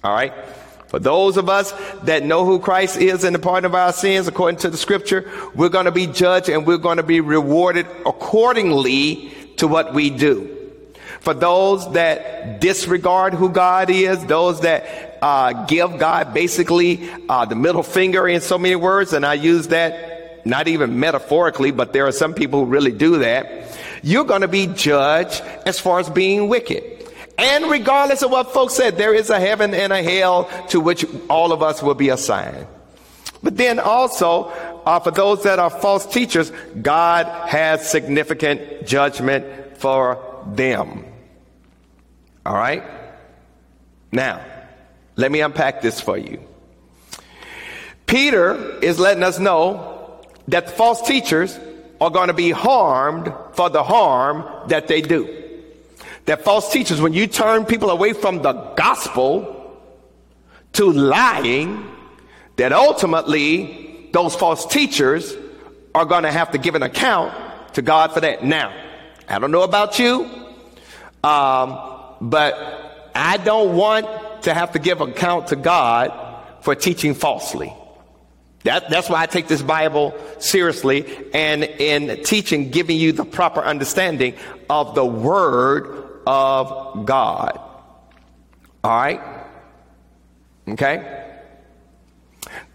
All 0.06 0.14
right. 0.14 0.34
For 0.88 1.00
those 1.00 1.36
of 1.36 1.50
us 1.50 1.74
that 2.04 2.24
know 2.24 2.46
who 2.46 2.60
Christ 2.60 2.96
is 2.96 3.26
and 3.26 3.36
the 3.36 3.40
pardon 3.40 3.66
of 3.66 3.76
our 3.76 3.92
sins, 3.92 4.30
according 4.30 4.60
to 4.60 4.70
the 4.70 4.78
scripture, 4.78 5.30
we're 5.54 5.68
going 5.68 5.86
to 5.86 5.92
be 5.92 6.08
judged 6.08 6.48
and 6.48 6.66
we're 6.66 6.78
going 6.78 6.98
to 6.98 7.04
be 7.04 7.20
rewarded 7.20 7.88
accordingly 8.06 9.34
to 9.58 9.68
what 9.68 9.94
we 9.94 10.10
do. 10.10 10.50
For 11.20 11.34
those 11.34 11.92
that 11.92 12.62
disregard 12.62 13.34
who 13.34 13.50
God 13.50 13.90
is, 13.90 14.26
those 14.28 14.62
that 14.62 15.13
uh, 15.24 15.66
give 15.68 16.00
God 16.00 16.34
basically 16.34 17.10
uh, 17.30 17.46
the 17.46 17.56
middle 17.56 17.82
finger 17.82 18.28
in 18.28 18.42
so 18.42 18.58
many 18.58 18.76
words, 18.76 19.14
and 19.14 19.26
I 19.26 19.36
use 19.36 19.70
that 19.70 20.46
not 20.46 20.68
even 20.68 21.00
metaphorically, 21.00 21.72
but 21.72 21.94
there 21.94 22.06
are 22.06 22.12
some 22.12 22.34
people 22.34 22.66
who 22.66 22.70
really 22.70 22.92
do 22.92 23.20
that. 23.20 23.80
You're 24.04 24.26
going 24.26 24.42
to 24.42 24.50
be 24.50 24.68
judged 24.68 25.42
as 25.66 25.80
far 25.80 26.00
as 26.00 26.10
being 26.10 26.50
wicked. 26.50 26.84
And 27.38 27.72
regardless 27.72 28.22
of 28.22 28.32
what 28.32 28.52
folks 28.52 28.74
said, 28.74 28.98
there 28.98 29.14
is 29.14 29.30
a 29.30 29.40
heaven 29.40 29.74
and 29.74 29.94
a 29.94 30.04
hell 30.04 30.50
to 30.68 30.82
which 30.82 31.06
all 31.30 31.54
of 31.54 31.64
us 31.64 31.82
will 31.82 31.94
be 31.94 32.10
assigned. 32.10 32.68
But 33.42 33.56
then 33.56 33.80
also, 33.80 34.50
uh, 34.86 35.00
for 35.00 35.12
those 35.12 35.44
that 35.44 35.58
are 35.58 35.70
false 35.70 36.06
teachers, 36.06 36.52
God 36.82 37.28
has 37.48 37.90
significant 37.90 38.86
judgment 38.86 39.78
for 39.78 40.20
them. 40.48 41.06
All 42.46 42.56
right? 42.56 42.84
Now, 44.12 44.53
let 45.16 45.32
me 45.32 45.42
unpack 45.42 45.82
this 45.82 46.00
for 46.00 46.18
you. 46.18 46.42
Peter 48.06 48.80
is 48.80 49.00
letting 49.00 49.24
us 49.24 49.40
know 49.40 50.22
that 50.48 50.70
false 50.72 51.02
teachers 51.02 51.58
are 52.02 52.10
going 52.10 52.28
to 52.28 52.34
be 52.34 52.52
harmed 52.52 53.34
for 53.54 53.70
the 53.70 53.84
harm 53.84 54.68
that 54.68 54.88
they 54.88 55.02
do. 55.02 55.44
That 56.26 56.44
false 56.44 56.72
teachers, 56.72 57.02
when 57.02 57.14
you 57.14 57.28
turn 57.28 57.66
people 57.66 57.90
away 57.90 58.14
from 58.14 58.42
the 58.42 58.54
gospel 58.54 59.80
to 60.74 60.92
lying, 60.92 61.86
that 62.58 62.72
ultimately 62.72 64.10
those 64.14 64.36
false 64.36 64.66
teachers 64.66 65.36
are 65.96 66.06
going 66.06 66.24
to 66.24 66.32
have 66.32 66.52
to 66.52 66.58
give 66.58 66.76
an 66.76 66.84
account 66.84 67.34
to 67.74 67.82
God 67.82 68.12
for 68.12 68.22
that. 68.22 68.44
Now, 68.44 68.74
I 69.28 69.40
don't 69.40 69.52
know 69.52 69.64
about 69.64 70.00
you, 70.00 70.26
um, 71.24 71.80
but 72.22 73.12
I 73.16 73.38
don't 73.38 73.76
want 73.76 74.08
to 74.44 74.54
have 74.54 74.74
to 74.74 74.80
give 74.80 75.02
account 75.02 75.48
to 75.48 75.56
God 75.56 76.12
for 76.62 76.76
teaching 76.76 77.14
falsely. 77.14 77.74
That, 78.64 78.90
that's 78.90 79.10
why 79.10 79.22
I 79.22 79.26
take 79.26 79.48
this 79.48 79.62
Bible 79.62 80.16
seriously 80.40 81.06
and 81.34 81.64
in 81.64 82.24
teaching, 82.24 82.70
giving 82.70 82.98
you 82.98 83.12
the 83.12 83.26
proper 83.26 83.62
understanding 83.62 84.36
of 84.70 84.96
the 84.96 85.06
Word 85.06 86.22
of 86.26 87.06
God. 87.06 87.60
All 88.84 88.92
right? 88.92 89.22
Okay? 90.70 91.32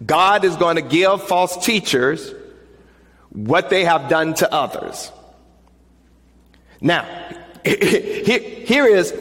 God 0.04 0.44
is 0.44 0.56
going 0.56 0.76
to 0.76 0.82
give 0.82 1.22
false 1.22 1.64
teachers 1.64 2.34
what 3.30 3.70
they 3.70 3.84
have 3.84 4.10
done 4.10 4.34
to 4.34 4.52
others. 4.52 5.10
Now, 6.80 7.04
here 7.64 8.86
is, 8.86 9.14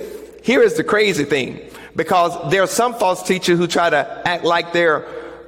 here 0.44 0.62
is 0.62 0.76
the 0.76 0.84
crazy 0.84 1.24
thing 1.24 1.67
because 1.98 2.52
there 2.52 2.62
are 2.62 2.68
some 2.68 2.94
false 2.94 3.24
teachers 3.24 3.58
who 3.58 3.66
try 3.68 3.90
to 3.90 4.22
act 4.26 4.46
like 4.46 4.72
they're 4.72 5.06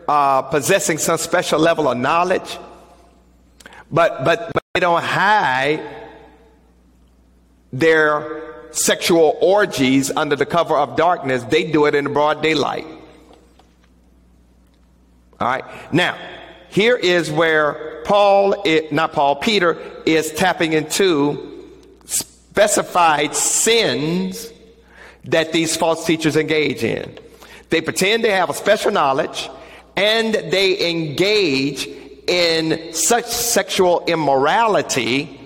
uh, 0.07 0.41
possessing 0.41 0.97
some 0.97 1.19
special 1.19 1.59
level 1.59 1.87
of 1.87 1.97
knowledge, 1.97 2.57
but, 3.91 4.25
but, 4.25 4.51
but 4.51 4.63
they 4.73 4.79
don't 4.79 5.03
hide 5.03 5.79
their 7.71 8.65
sexual 8.71 9.37
orgies 9.41 10.09
under 10.09 10.35
the 10.35 10.45
cover 10.45 10.75
of 10.75 10.97
darkness. 10.97 11.43
They 11.43 11.71
do 11.71 11.85
it 11.85 11.93
in 11.93 12.05
the 12.05 12.09
broad 12.09 12.41
daylight. 12.41 12.85
All 15.39 15.47
right. 15.47 15.63
Now, 15.93 16.17
here 16.69 16.95
is 16.95 17.31
where 17.31 18.01
Paul, 18.05 18.63
it, 18.65 18.91
not 18.91 19.13
Paul, 19.13 19.35
Peter 19.35 19.79
is 20.03 20.31
tapping 20.33 20.73
into 20.73 21.67
specified 22.05 23.35
sins 23.35 24.51
that 25.31 25.53
these 25.53 25.75
false 25.75 26.05
teachers 26.05 26.35
engage 26.35 26.83
in. 26.83 27.17
They 27.69 27.81
pretend 27.81 28.23
they 28.23 28.31
have 28.31 28.49
a 28.49 28.53
special 28.53 28.91
knowledge 28.91 29.49
and 29.95 30.33
they 30.33 30.89
engage 30.89 31.87
in 32.27 32.93
such 32.93 33.25
sexual 33.25 34.03
immorality 34.05 35.39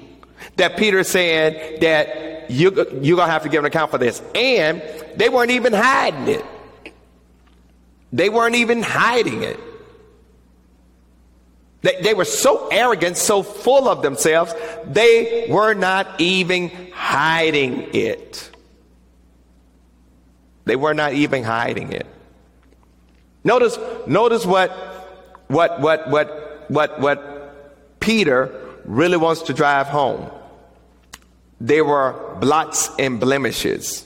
that 0.57 0.77
Peter 0.77 1.03
said 1.03 1.81
that 1.81 2.49
you, 2.49 2.71
you're 3.01 3.17
going 3.17 3.27
to 3.27 3.31
have 3.31 3.43
to 3.43 3.49
give 3.49 3.59
an 3.59 3.65
account 3.65 3.91
for 3.91 3.97
this. 3.97 4.21
And 4.35 4.81
they 5.15 5.29
weren't 5.29 5.51
even 5.51 5.73
hiding 5.73 6.27
it. 6.27 6.45
They 8.11 8.29
weren't 8.29 8.55
even 8.55 8.83
hiding 8.83 9.43
it. 9.43 9.59
They, 11.81 11.99
they 12.01 12.13
were 12.13 12.25
so 12.25 12.67
arrogant, 12.67 13.17
so 13.17 13.43
full 13.43 13.89
of 13.89 14.01
themselves, 14.01 14.53
they 14.85 15.47
were 15.49 15.73
not 15.73 16.21
even 16.21 16.69
hiding 16.93 17.89
it. 17.93 18.52
They 20.65 20.75
were 20.75 20.93
not 20.93 21.13
even 21.13 21.43
hiding 21.43 21.91
it. 21.91 22.07
Notice, 23.43 23.77
notice 24.07 24.45
what, 24.45 24.71
what, 25.47 25.81
what, 25.81 26.09
what, 26.09 26.65
what, 26.69 26.99
what 26.99 27.99
Peter 27.99 28.63
really 28.85 29.17
wants 29.17 29.43
to 29.43 29.53
drive 29.53 29.87
home. 29.87 30.29
They 31.59 31.81
were 31.81 32.37
blots 32.39 32.89
and 32.99 33.19
blemishes, 33.19 34.05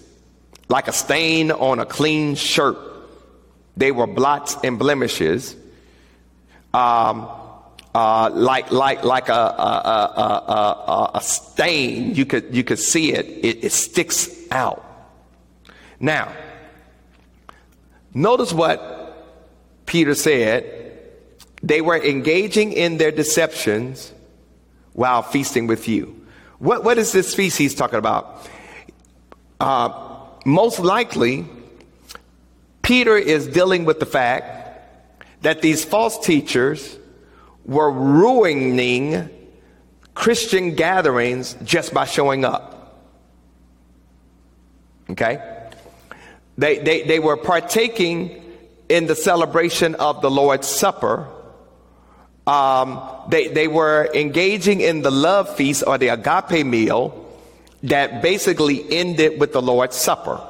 like 0.70 0.88
a 0.88 0.94
stain 0.94 1.52
on 1.52 1.80
a 1.80 1.86
clean 1.86 2.36
shirt. 2.36 2.78
They 3.76 3.92
were 3.92 4.08
blots 4.08 4.58
and 4.64 4.78
blemishes, 4.78 5.56
um, 6.74 7.30
uh, 7.96 8.30
like 8.32 8.72
like 8.72 9.04
like 9.04 9.30
a 9.30 9.34
a, 9.34 10.12
a, 10.14 11.12
a, 11.16 11.22
stain. 11.22 12.14
You 12.14 12.26
could 12.26 12.56
you 12.56 12.64
could 12.64 12.78
see 12.78 13.14
it. 13.14 13.26
It, 13.26 13.64
it 13.66 13.72
sticks 13.72 14.30
out. 14.52 14.84
Now, 16.00 16.32
Notice 18.18 18.52
what 18.52 19.86
Peter 19.86 20.16
said. 20.16 20.74
They 21.62 21.82
were 21.82 22.04
engaging 22.04 22.74
in 22.74 22.98
their 22.98 23.12
deceptions 23.12 24.12
while 24.94 25.22
feasting 25.22 25.68
with 25.68 25.88
you. 25.88 26.26
What, 26.58 26.84
what 26.84 26.98
is 26.98 27.12
this 27.12 27.36
feast 27.36 27.60
he's 27.60 27.76
talking 27.76 28.00
about? 28.00 28.50
Uh, 29.60 30.18
most 30.46 30.80
likely, 30.80 31.46
Peter 32.82 33.16
is 33.16 33.46
dealing 33.46 33.86
with 33.86 34.00
the 34.00 34.08
fact 34.08 35.06
that 35.44 35.62
these 35.62 35.86
false 35.86 36.18
teachers 36.26 36.98
were 37.66 37.92
ruining 37.92 39.30
Christian 40.16 40.74
gatherings 40.74 41.56
just 41.64 41.94
by 41.94 42.06
showing 42.06 42.46
up. 42.46 43.00
Okay? 45.12 45.57
They, 46.58 46.80
they, 46.80 47.04
they 47.04 47.20
were 47.20 47.38
partaking 47.38 48.44
in 48.90 49.06
the 49.06 49.16
celebration 49.16 49.96
of 49.96 50.22
the 50.22 50.32
Lord's 50.32 50.68
Supper. 50.68 51.28
Um, 52.48 53.02
they, 53.30 53.50
they 53.50 53.68
were 53.68 54.10
engaging 54.14 54.82
in 54.82 55.02
the 55.02 55.12
love 55.12 55.54
feast 55.56 55.84
or 55.86 55.98
the 55.98 56.10
agape 56.10 56.66
meal 56.66 57.26
that 57.84 58.22
basically 58.22 58.92
ended 58.92 59.40
with 59.40 59.54
the 59.54 59.62
Lord's 59.62 59.96
Supper. 59.96 60.42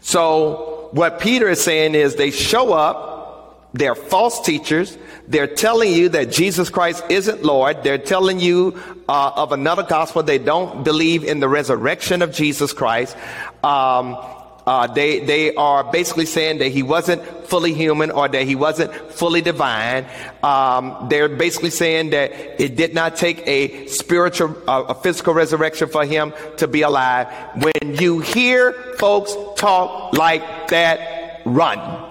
So, 0.00 0.88
what 0.92 1.20
Peter 1.20 1.48
is 1.48 1.62
saying 1.62 1.94
is 1.94 2.16
they 2.16 2.30
show 2.30 2.72
up, 2.72 3.70
they're 3.72 3.94
false 3.94 4.40
teachers, 4.40 4.98
they're 5.30 5.46
telling 5.46 5.92
you 5.92 6.08
that 6.10 6.32
Jesus 6.32 6.68
Christ 6.70 7.04
isn't 7.08 7.44
Lord, 7.44 7.84
they're 7.84 7.98
telling 7.98 8.40
you 8.40 8.80
uh, 9.08 9.32
of 9.36 9.52
another 9.52 9.84
gospel, 9.84 10.24
they 10.24 10.38
don't 10.38 10.82
believe 10.82 11.22
in 11.22 11.38
the 11.38 11.48
resurrection 11.48 12.20
of 12.20 12.32
Jesus 12.32 12.72
Christ. 12.72 13.16
Um, 13.62 14.18
uh, 14.66 14.88
they, 14.88 15.20
they 15.20 15.54
are 15.54 15.84
basically 15.84 16.26
saying 16.26 16.58
that 16.58 16.68
he 16.68 16.82
wasn't 16.82 17.22
fully 17.46 17.72
human 17.72 18.10
or 18.10 18.28
that 18.28 18.42
he 18.42 18.56
wasn't 18.56 18.92
fully 19.12 19.40
divine. 19.40 20.04
Um, 20.42 21.06
they're 21.08 21.28
basically 21.28 21.70
saying 21.70 22.10
that 22.10 22.32
it 22.60 22.76
did 22.76 22.92
not 22.92 23.16
take 23.16 23.46
a 23.46 23.86
spiritual, 23.86 24.56
uh, 24.68 24.84
a 24.88 24.94
physical 24.94 25.32
resurrection 25.32 25.88
for 25.88 26.04
him 26.04 26.32
to 26.56 26.66
be 26.66 26.82
alive. 26.82 27.28
When 27.54 27.94
you 27.94 28.18
hear 28.18 28.72
folks 28.98 29.34
talk 29.56 30.12
like 30.12 30.68
that, 30.68 31.42
run. 31.44 32.09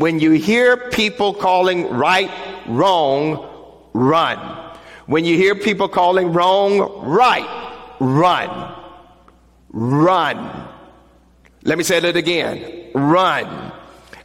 When 0.00 0.18
you 0.18 0.30
hear 0.30 0.78
people 0.78 1.34
calling 1.34 1.90
right 1.90 2.30
wrong, 2.66 3.46
run. 3.92 4.38
When 5.04 5.26
you 5.26 5.36
hear 5.36 5.54
people 5.54 5.90
calling 5.90 6.32
wrong 6.32 7.04
right, 7.04 7.74
run. 8.00 8.76
Run. 9.68 10.68
Let 11.64 11.76
me 11.76 11.84
say 11.84 12.00
that 12.00 12.16
again. 12.16 12.92
Run. 12.94 13.72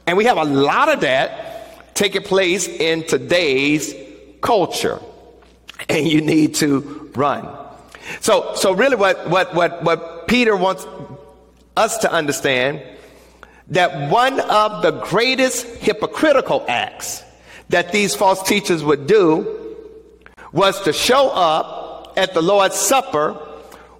And 0.08 0.16
we 0.16 0.24
have 0.24 0.38
a 0.38 0.46
lot 0.46 0.88
of 0.88 1.02
that 1.02 1.94
taking 1.94 2.22
place 2.22 2.70
in 2.70 3.06
today's 3.06 3.94
culture. 4.40 5.02
And 5.90 6.08
you 6.08 6.22
need 6.22 6.56
to 6.56 7.12
run. 7.18 7.50
So, 8.22 8.54
so 8.56 8.72
really 8.72 8.96
what, 8.96 9.30
what, 9.30 9.54
what, 9.54 9.84
what 9.84 10.30
Peter 10.30 10.56
wants 10.56 10.88
us 11.76 11.98
to 11.98 12.10
understand 12.10 12.82
that 13.70 14.12
one 14.12 14.40
of 14.40 14.82
the 14.82 14.92
greatest 14.92 15.66
hypocritical 15.78 16.64
acts 16.68 17.24
that 17.70 17.92
these 17.92 18.16
false 18.16 18.44
teachers 18.44 18.84
would 18.84 19.08
do 19.08 19.76
was 20.52 20.80
to 20.84 20.94
show 20.94 21.30
up 21.30 22.14
at 22.16 22.34
the 22.34 22.42
Lord's 22.42 22.76
Supper 22.76 23.34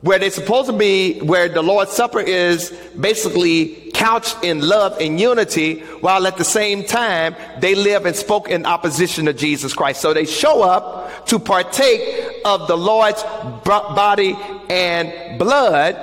where 0.02 0.20
they're 0.20 0.30
supposed 0.30 0.70
to 0.70 0.78
be, 0.78 1.20
where 1.22 1.50
the 1.50 1.64
Lord's 1.64 1.92
Supper 1.92 2.20
is 2.20 2.70
basically 3.00 3.90
couched 3.92 4.44
in 4.44 4.62
love 4.62 4.96
and 5.00 5.20
unity, 5.20 5.80
while 6.02 6.28
at 6.28 6.38
the 6.38 6.44
same 6.44 6.84
time 6.84 7.36
they 7.60 7.74
live 7.74 8.06
and 8.06 8.16
spoke 8.16 8.48
in 8.48 8.68
opposition 8.68 9.26
to 9.26 9.34
Jesus 9.34 9.74
Christ. 9.74 10.02
So 10.02 10.14
they 10.14 10.26
show 10.26 10.62
up 10.62 11.26
to 11.28 11.40
partake 11.40 12.42
of 12.46 12.68
the 12.68 12.78
Lord's 12.78 13.24
body 13.64 14.38
and 14.70 15.40
blood 15.40 15.98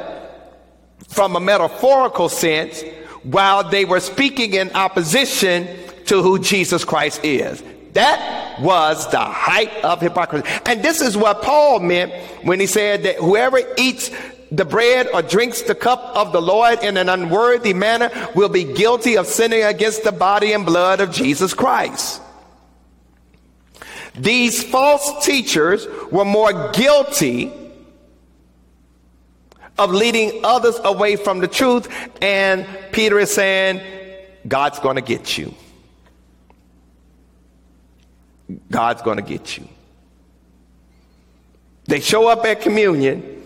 from 1.06 1.36
a 1.36 1.40
metaphorical 1.40 2.28
sense, 2.28 2.82
while 3.24 3.68
they 3.68 3.84
were 3.84 4.00
speaking 4.00 4.54
in 4.54 4.70
opposition 4.72 5.68
to 6.06 6.22
who 6.22 6.38
Jesus 6.38 6.84
Christ 6.84 7.20
is. 7.24 7.62
That 7.92 8.58
was 8.60 9.10
the 9.10 9.20
height 9.20 9.72
of 9.84 10.00
hypocrisy. 10.00 10.48
And 10.66 10.82
this 10.82 11.00
is 11.00 11.16
what 11.16 11.42
Paul 11.42 11.80
meant 11.80 12.12
when 12.42 12.58
he 12.58 12.66
said 12.66 13.02
that 13.02 13.16
whoever 13.16 13.60
eats 13.76 14.10
the 14.50 14.64
bread 14.64 15.08
or 15.12 15.22
drinks 15.22 15.62
the 15.62 15.74
cup 15.74 16.00
of 16.14 16.32
the 16.32 16.40
Lord 16.40 16.82
in 16.82 16.96
an 16.96 17.08
unworthy 17.08 17.72
manner 17.72 18.10
will 18.34 18.48
be 18.48 18.64
guilty 18.64 19.16
of 19.16 19.26
sinning 19.26 19.62
against 19.62 20.04
the 20.04 20.12
body 20.12 20.52
and 20.52 20.66
blood 20.66 21.00
of 21.00 21.10
Jesus 21.10 21.54
Christ. 21.54 22.20
These 24.14 24.62
false 24.62 25.24
teachers 25.24 25.86
were 26.10 26.26
more 26.26 26.70
guilty 26.72 27.50
of 29.82 29.92
leading 29.92 30.44
others 30.44 30.78
away 30.84 31.16
from 31.16 31.40
the 31.40 31.48
truth. 31.48 31.88
And 32.22 32.66
Peter 32.92 33.18
is 33.18 33.32
saying, 33.32 33.80
God's 34.46 34.78
going 34.78 34.96
to 34.96 35.02
get 35.02 35.36
you. 35.36 35.54
God's 38.70 39.02
going 39.02 39.16
to 39.16 39.22
get 39.22 39.56
you. 39.56 39.68
They 41.86 42.00
show 42.00 42.28
up 42.28 42.44
at 42.44 42.60
communion 42.60 43.42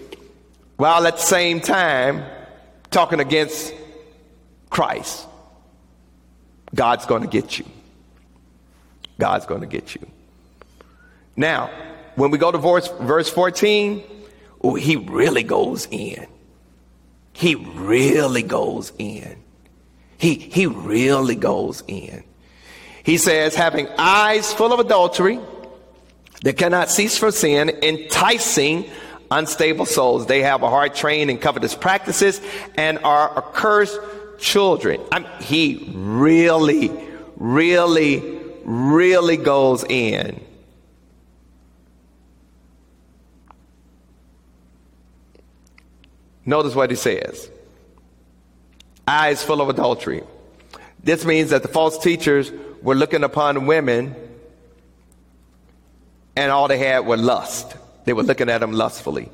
while 0.77 1.07
at 1.07 1.16
the 1.16 1.22
same 1.22 1.61
time 1.61 2.25
talking 2.90 3.20
against 3.20 3.75
Christ. 4.68 5.27
God's 6.75 7.07
going 7.07 7.22
to 7.22 7.29
get 7.29 7.59
you. 7.59 7.64
God's 9.18 9.46
going 9.46 9.62
to 9.62 9.66
get 9.66 9.94
you. 9.94 10.07
Now, 11.37 11.70
when 12.16 12.31
we 12.31 12.38
go 12.38 12.51
to 12.51 12.59
verse, 12.59 12.88
verse 13.01 13.31
14, 13.31 14.03
oh, 14.62 14.74
he 14.74 14.96
really 14.96 15.42
goes 15.42 15.86
in. 15.90 16.26
He 17.32 17.54
really 17.54 18.42
goes 18.42 18.92
in. 18.98 19.36
He, 20.18 20.34
he 20.34 20.66
really 20.66 21.34
goes 21.34 21.82
in. 21.86 22.24
He 23.04 23.18
says, 23.18 23.54
having 23.54 23.88
eyes 23.98 24.52
full 24.52 24.72
of 24.72 24.80
adultery 24.80 25.38
that 26.42 26.56
cannot 26.56 26.90
cease 26.90 27.18
from 27.18 27.32
sin, 27.32 27.70
enticing 27.82 28.90
unstable 29.30 29.86
souls. 29.86 30.26
They 30.26 30.42
have 30.42 30.62
a 30.62 30.70
heart 30.70 30.94
trained 30.94 31.30
in 31.30 31.38
covetous 31.38 31.74
practices 31.74 32.40
and 32.76 32.98
are 33.00 33.36
accursed 33.36 33.98
children. 34.38 35.00
I 35.12 35.20
mean, 35.20 35.30
he 35.40 35.90
really, 35.94 36.90
really, 37.36 38.40
really 38.64 39.36
goes 39.36 39.84
in. 39.84 40.40
Notice 46.46 46.74
what 46.74 46.90
he 46.90 46.96
says 46.96 47.50
eyes 49.09 49.42
full 49.42 49.61
of 49.61 49.68
adultery. 49.68 50.22
This 51.02 51.24
means 51.24 51.50
that 51.50 51.62
the 51.62 51.68
false 51.68 51.98
teachers 51.98 52.50
were 52.82 52.94
looking 52.94 53.22
upon 53.22 53.66
women 53.66 54.16
and 56.35 56.50
all 56.50 56.68
they 56.68 56.78
had 56.78 57.06
were 57.06 57.16
lust. 57.16 57.76
They 58.04 58.12
were 58.12 58.24
looking 58.24 58.48
at 58.48 58.59
them 58.59 58.72
lustfully. 58.72 59.30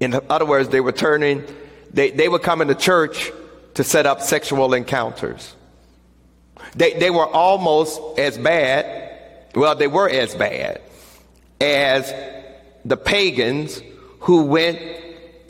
In 0.00 0.18
other 0.28 0.46
words, 0.46 0.70
they 0.70 0.80
were 0.80 0.92
turning, 0.92 1.44
they, 1.92 2.10
they 2.10 2.28
were 2.28 2.38
coming 2.38 2.68
to 2.68 2.74
church 2.74 3.30
to 3.74 3.84
set 3.84 4.06
up 4.06 4.22
sexual 4.22 4.72
encounters. 4.72 5.54
They, 6.74 6.94
they 6.94 7.10
were 7.10 7.26
almost 7.26 8.00
as 8.18 8.38
bad, 8.38 9.18
well, 9.54 9.74
they 9.74 9.86
were 9.86 10.08
as 10.08 10.34
bad 10.34 10.80
as 11.60 12.12
the 12.84 12.96
pagans 12.96 13.80
who 14.20 14.44
went 14.44 14.80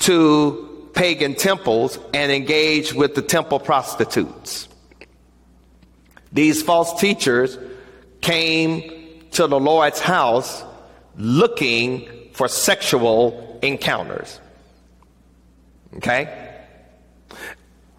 to 0.01 0.74
pagan 0.95 1.35
temples 1.35 1.99
and 2.13 2.33
engage 2.33 2.95
with 2.95 3.15
the 3.15 3.23
temple 3.23 3.59
prostitutes. 3.59 4.69
These 6.33 6.63
false 6.63 7.01
teachers 7.01 7.59
came 8.21 9.29
to 9.33 9.47
the 9.47 9.59
Lord's 9.59 10.01
house 10.01 10.65
looking 11.17 12.09
for 12.33 12.49
sexual 12.49 13.59
encounters. 13.63 14.41
Okay? 15.97 16.53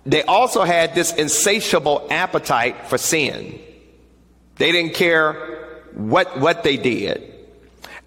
They 0.05 0.23
also 0.23 0.63
had 0.63 0.95
this 0.95 1.13
insatiable 1.13 2.07
appetite 2.09 2.87
for 2.87 2.97
sin. 2.97 3.59
They 4.57 4.71
didn't 4.71 4.93
care 4.93 5.33
what, 5.93 6.39
what 6.39 6.63
they 6.63 6.77
did. 6.77 7.31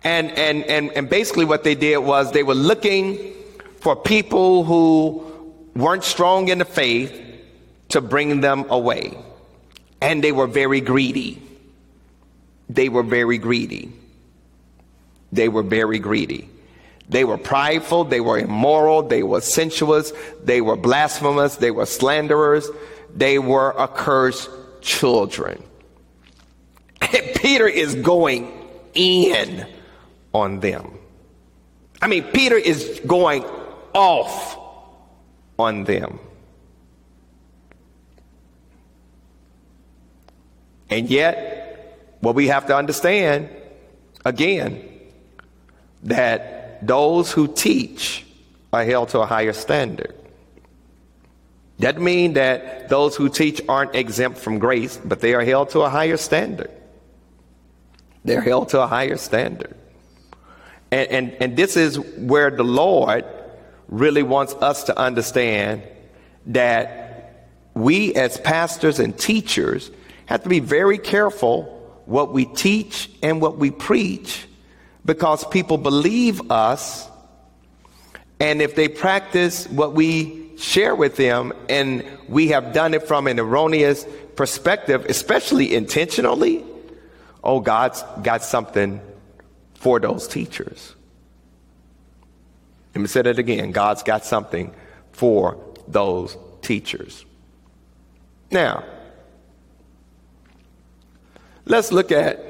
And, 0.04 0.30
and, 0.32 0.64
and, 0.64 0.90
and 0.92 1.08
basically 1.08 1.44
what 1.44 1.64
they 1.64 1.74
did 1.74 1.98
was 1.98 2.32
they 2.32 2.42
were 2.42 2.54
looking 2.54 3.34
for 3.80 3.96
people 3.96 4.64
who 4.64 5.24
weren't 5.74 6.04
strong 6.04 6.48
in 6.48 6.58
the 6.58 6.64
faith 6.64 7.12
to 7.90 8.00
bring 8.00 8.40
them 8.40 8.66
away. 8.68 9.16
And 10.00 10.22
they 10.22 10.32
were 10.32 10.46
very 10.46 10.80
greedy. 10.80 11.42
They 12.68 12.88
were 12.88 13.02
very 13.02 13.38
greedy. 13.38 13.92
They 15.32 15.48
were 15.48 15.62
very 15.62 15.98
greedy. 15.98 16.48
They 17.08 17.24
were 17.24 17.38
prideful, 17.38 18.04
they 18.04 18.20
were 18.20 18.38
immoral, 18.38 19.02
they 19.02 19.22
were 19.22 19.40
sensuous, 19.40 20.12
they 20.44 20.60
were 20.60 20.76
blasphemous, 20.76 21.56
they 21.56 21.70
were 21.70 21.86
slanderers, 21.86 22.68
they 23.14 23.38
were 23.38 23.78
accursed 23.80 24.50
children. 24.82 25.62
And 27.00 27.22
Peter 27.34 27.66
is 27.66 27.94
going 27.94 28.52
in 28.92 29.66
on 30.34 30.60
them. 30.60 30.98
I 32.02 32.08
mean, 32.08 32.24
Peter 32.24 32.56
is 32.56 33.00
going 33.06 33.44
off 33.94 34.58
on 35.58 35.84
them. 35.84 36.18
And 40.90 41.08
yet, 41.10 42.16
what 42.20 42.34
we 42.34 42.48
have 42.48 42.66
to 42.66 42.76
understand, 42.76 43.48
again, 44.24 44.82
that 46.04 46.86
those 46.86 47.32
who 47.32 47.48
teach 47.48 48.24
are 48.72 48.84
held 48.84 49.10
to 49.10 49.20
a 49.20 49.26
higher 49.26 49.52
standard. 49.52 50.14
That 51.78 52.00
means 52.00 52.34
that 52.34 52.88
those 52.88 53.14
who 53.14 53.28
teach 53.28 53.60
aren't 53.68 53.94
exempt 53.94 54.38
from 54.38 54.58
grace, 54.58 54.96
but 54.96 55.20
they 55.20 55.34
are 55.34 55.44
held 55.44 55.70
to 55.70 55.80
a 55.80 55.88
higher 55.88 56.16
standard. 56.16 56.70
They're 58.24 58.40
held 58.40 58.70
to 58.70 58.80
a 58.80 58.86
higher 58.86 59.16
standard. 59.16 59.76
And, 60.90 61.08
and, 61.10 61.36
and 61.40 61.56
this 61.56 61.76
is 61.76 61.98
where 61.98 62.50
the 62.50 62.64
Lord 62.64 63.24
really 63.88 64.22
wants 64.22 64.54
us 64.54 64.84
to 64.84 64.98
understand 64.98 65.82
that 66.46 67.48
we 67.74 68.14
as 68.14 68.38
pastors 68.38 68.98
and 68.98 69.18
teachers 69.18 69.90
have 70.26 70.42
to 70.42 70.48
be 70.48 70.60
very 70.60 70.98
careful 70.98 71.74
what 72.06 72.32
we 72.32 72.44
teach 72.44 73.10
and 73.22 73.40
what 73.40 73.58
we 73.58 73.70
preach 73.70 74.46
because 75.04 75.44
people 75.46 75.78
believe 75.78 76.50
us. 76.50 77.08
And 78.40 78.60
if 78.62 78.76
they 78.76 78.88
practice 78.88 79.66
what 79.68 79.94
we 79.94 80.56
share 80.58 80.94
with 80.94 81.16
them 81.16 81.52
and 81.68 82.04
we 82.28 82.48
have 82.48 82.72
done 82.72 82.94
it 82.94 83.06
from 83.06 83.26
an 83.26 83.38
erroneous 83.38 84.06
perspective, 84.36 85.06
especially 85.06 85.74
intentionally, 85.74 86.64
oh, 87.42 87.60
God's 87.60 88.02
got 88.22 88.42
something 88.42 89.00
for 89.74 89.98
those 90.00 90.28
teachers. 90.28 90.94
Let 92.94 93.02
me 93.02 93.06
say 93.06 93.22
that 93.22 93.38
again. 93.38 93.72
God's 93.72 94.02
got 94.02 94.24
something 94.24 94.74
for 95.12 95.58
those 95.86 96.36
teachers. 96.62 97.24
Now, 98.50 98.84
Let's 101.68 101.92
look 101.92 102.12
at 102.12 102.42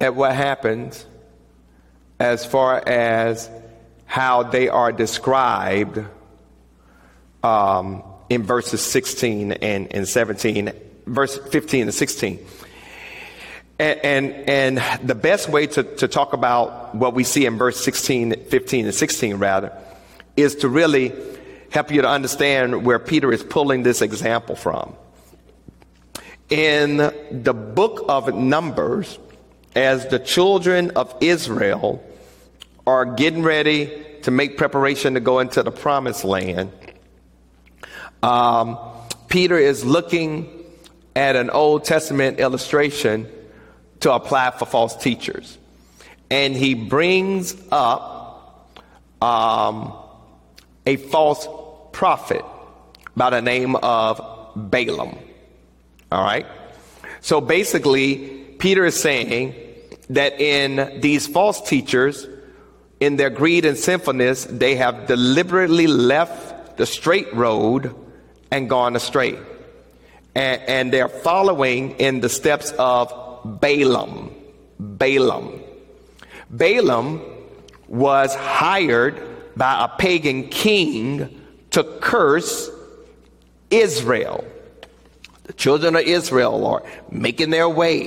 at 0.00 0.16
what 0.16 0.34
happens 0.34 1.06
as 2.18 2.44
far 2.44 2.82
as 2.86 3.48
how 4.04 4.42
they 4.42 4.68
are 4.68 4.90
described 4.90 6.04
um, 7.44 8.02
in 8.28 8.42
verses 8.42 8.80
16 8.80 9.52
and, 9.52 9.94
and 9.94 10.08
17, 10.08 10.72
verse 11.06 11.38
15 11.38 11.82
and 11.82 11.94
16. 11.94 12.44
And, 13.78 14.00
and, 14.04 14.78
and 14.80 15.08
the 15.08 15.14
best 15.14 15.48
way 15.48 15.66
to, 15.66 15.82
to 15.82 16.08
talk 16.08 16.32
about 16.32 16.94
what 16.94 17.12
we 17.14 17.24
see 17.24 17.44
in 17.44 17.58
verse 17.58 17.82
16, 17.84 18.44
15 18.46 18.86
and 18.86 18.94
16 18.94 19.36
rather, 19.36 19.76
is 20.36 20.56
to 20.56 20.68
really 20.68 21.12
help 21.70 21.90
you 21.90 22.00
to 22.02 22.08
understand 22.08 22.86
where 22.86 22.98
Peter 22.98 23.32
is 23.32 23.42
pulling 23.42 23.82
this 23.82 24.00
example 24.00 24.56
from 24.56 24.94
in 26.48 26.96
the 27.30 27.52
book 27.52 28.04
of 28.08 28.34
Numbers 28.34 29.18
as 29.74 30.06
the 30.08 30.18
children 30.18 30.92
of 30.92 31.14
Israel 31.20 32.02
are 32.86 33.04
getting 33.04 33.42
ready 33.42 34.04
to 34.22 34.30
make 34.30 34.56
preparation 34.56 35.14
to 35.14 35.20
go 35.20 35.40
into 35.40 35.62
the 35.62 35.70
promised 35.70 36.24
land. 36.24 36.72
Um, 38.22 38.78
Peter 39.28 39.58
is 39.58 39.84
looking 39.84 40.64
at 41.14 41.36
an 41.36 41.50
Old 41.50 41.84
Testament 41.84 42.38
illustration 42.38 43.30
to 44.00 44.12
apply 44.12 44.50
for 44.52 44.66
false 44.66 44.96
teachers. 44.96 45.58
And 46.30 46.54
he 46.54 46.74
brings 46.74 47.54
up 47.70 48.76
um, 49.20 49.92
a 50.84 50.96
false 50.96 51.48
prophet 51.92 52.44
by 53.16 53.30
the 53.30 53.42
name 53.42 53.76
of 53.76 54.20
Balaam. 54.54 55.18
All 56.12 56.24
right? 56.24 56.46
So 57.20 57.40
basically, 57.40 58.16
Peter 58.58 58.84
is 58.84 59.00
saying 59.00 59.54
that 60.10 60.40
in 60.40 61.00
these 61.00 61.26
false 61.26 61.66
teachers, 61.68 62.26
in 63.00 63.16
their 63.16 63.30
greed 63.30 63.64
and 63.64 63.76
sinfulness, 63.76 64.44
they 64.44 64.76
have 64.76 65.06
deliberately 65.06 65.86
left 65.86 66.76
the 66.76 66.86
straight 66.86 67.32
road 67.34 67.94
and 68.50 68.68
gone 68.68 68.96
astray. 68.96 69.38
And, 70.34 70.62
and 70.62 70.92
they're 70.92 71.08
following 71.08 71.92
in 71.92 72.20
the 72.20 72.28
steps 72.28 72.72
of 72.78 73.25
Balaam. 73.60 74.34
Balaam. 74.78 75.60
Balaam 76.50 77.20
was 77.88 78.34
hired 78.34 79.20
by 79.56 79.84
a 79.84 79.88
pagan 79.96 80.48
king 80.48 81.42
to 81.70 81.84
curse 82.00 82.70
Israel. 83.70 84.44
The 85.44 85.52
children 85.52 85.96
of 85.96 86.02
Israel 86.02 86.66
are 86.66 86.82
making 87.10 87.50
their 87.50 87.68
way 87.68 88.06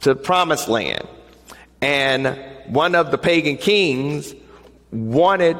to 0.00 0.14
the 0.14 0.16
promised 0.16 0.68
land. 0.68 1.06
And 1.80 2.38
one 2.66 2.94
of 2.94 3.10
the 3.10 3.18
pagan 3.18 3.56
kings 3.56 4.34
wanted 4.90 5.56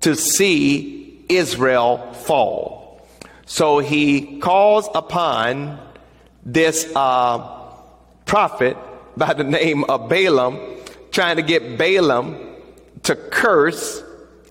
to 0.00 0.14
see 0.14 1.24
Israel 1.28 2.12
fall. 2.12 3.06
So 3.46 3.78
he 3.78 4.38
calls 4.40 4.88
upon 4.94 5.78
this 6.44 6.90
uh, 6.94 7.53
prophet 8.34 8.76
by 9.16 9.32
the 9.32 9.44
name 9.44 9.84
of 9.84 10.08
Balaam, 10.08 10.58
trying 11.12 11.36
to 11.36 11.42
get 11.42 11.78
Balaam 11.78 12.36
to 13.04 13.14
curse 13.14 14.02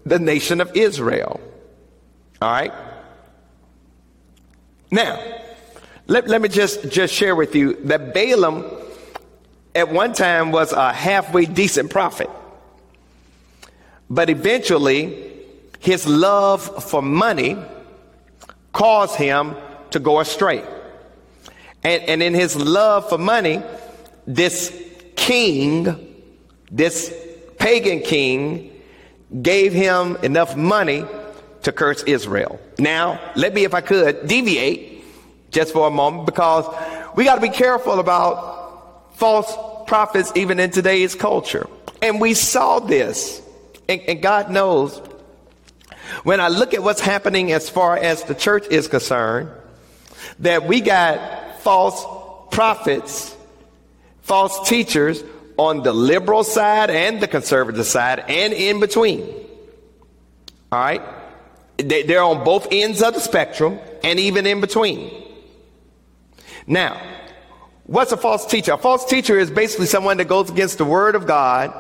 the 0.06 0.18
nation 0.18 0.62
of 0.62 0.72
Israel. 0.74 1.42
All 2.42 2.50
right? 2.50 2.72
Now, 4.90 5.22
let, 6.08 6.30
let 6.30 6.42
me 6.42 6.48
just, 6.48 6.90
just 6.90 7.14
share 7.14 7.36
with 7.36 7.56
you 7.56 7.74
that 7.88 8.14
Balaam 8.14 8.64
at 9.76 9.92
one 9.92 10.14
time 10.14 10.54
was 10.54 10.72
a 10.72 10.94
halfway 10.94 11.46
decent 11.46 11.92
prophet. 11.92 12.30
But 14.10 14.30
eventually, 14.30 15.30
his 15.80 16.08
love 16.08 16.86
for 16.86 17.02
money 17.02 17.58
caused 18.72 19.18
him 19.18 19.58
to 19.90 20.00
go 20.00 20.22
astray. 20.22 20.64
And, 21.84 22.04
and 22.04 22.24
in 22.24 22.34
his 22.34 22.56
love 22.56 23.10
for 23.10 23.18
money, 23.18 23.62
this 24.26 24.74
king, 25.16 26.16
this 26.72 27.14
pagan 27.60 28.02
king, 28.02 28.70
gave 29.42 29.74
him 29.74 30.18
enough 30.24 30.56
money 30.56 31.06
to 31.64 31.72
curse 31.72 32.04
Israel. 32.04 32.60
Now, 32.78 33.20
let 33.36 33.54
me, 33.54 33.64
if 33.64 33.74
I 33.74 33.82
could, 33.82 34.28
deviate 34.28 35.04
just 35.52 35.74
for 35.74 35.88
a 35.88 35.92
moment 35.92 36.26
because 36.26 36.66
we 37.16 37.24
got 37.24 37.36
to 37.36 37.42
be 37.42 37.50
careful 37.50 38.00
about 38.00 39.16
false 39.16 39.56
prophets 39.88 40.32
even 40.36 40.60
in 40.60 40.72
today's 40.72 41.16
culture. 41.16 41.68
And 42.02 42.20
we 42.20 42.34
saw 42.34 42.80
this, 42.80 43.42
and, 43.88 44.02
and 44.02 44.22
God 44.22 44.52
knows 44.52 45.02
when 46.24 46.40
I 46.40 46.50
look 46.50 46.74
at 46.74 46.84
what's 46.84 47.00
happening 47.00 47.52
as 47.52 47.70
far 47.70 47.98
as 47.98 48.24
the 48.24 48.36
church 48.36 48.68
is 48.70 48.88
concerned, 48.88 49.50
that 50.40 50.68
we 50.68 50.82
got 50.82 51.43
false 51.64 52.06
prophets, 52.52 53.36
false 54.22 54.68
teachers 54.68 55.24
on 55.58 55.84
the 55.84 55.94
liberal 55.94 56.44
side 56.44 56.90
and 56.90 57.22
the 57.22 57.28
conservative 57.28 57.86
side 57.86 58.20
and 58.28 58.54
in 58.54 58.80
between. 58.80 59.22
All 60.72 60.80
right? 60.80 61.02
They're 61.78 62.24
on 62.24 62.44
both 62.44 62.68
ends 62.72 63.02
of 63.02 63.14
the 63.14 63.20
spectrum 63.20 63.80
and 64.04 64.20
even 64.20 64.46
in 64.46 64.62
between. 64.62 65.12
Now, 66.68 67.02
what's 67.86 68.12
a 68.12 68.18
false 68.18 68.46
teacher? 68.46 68.74
A 68.74 68.78
false 68.78 69.06
teacher 69.06 69.38
is 69.38 69.50
basically 69.50 69.88
someone 69.88 70.18
that 70.18 70.28
goes 70.28 70.50
against 70.50 70.78
the 70.78 70.86
word 70.86 71.16
of 71.16 71.26
God 71.26 71.74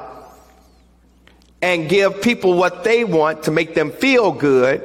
and 1.62 1.89
give 1.89 2.22
people 2.22 2.56
what 2.56 2.84
they 2.84 3.04
want 3.04 3.43
to 3.43 3.52
make 3.52 3.74
them 3.74 3.91
feel 3.91 4.32
good 4.32 4.82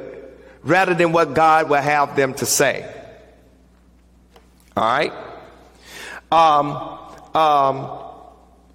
rather 0.61 0.93
than 0.93 1.11
what 1.11 1.33
God 1.33 1.69
will 1.69 1.81
have 1.81 2.15
them 2.15 2.33
to 2.35 2.45
say. 2.45 2.98
All 4.79 4.85
right? 4.85 5.11
Um, 6.31 7.35
um, 7.35 7.99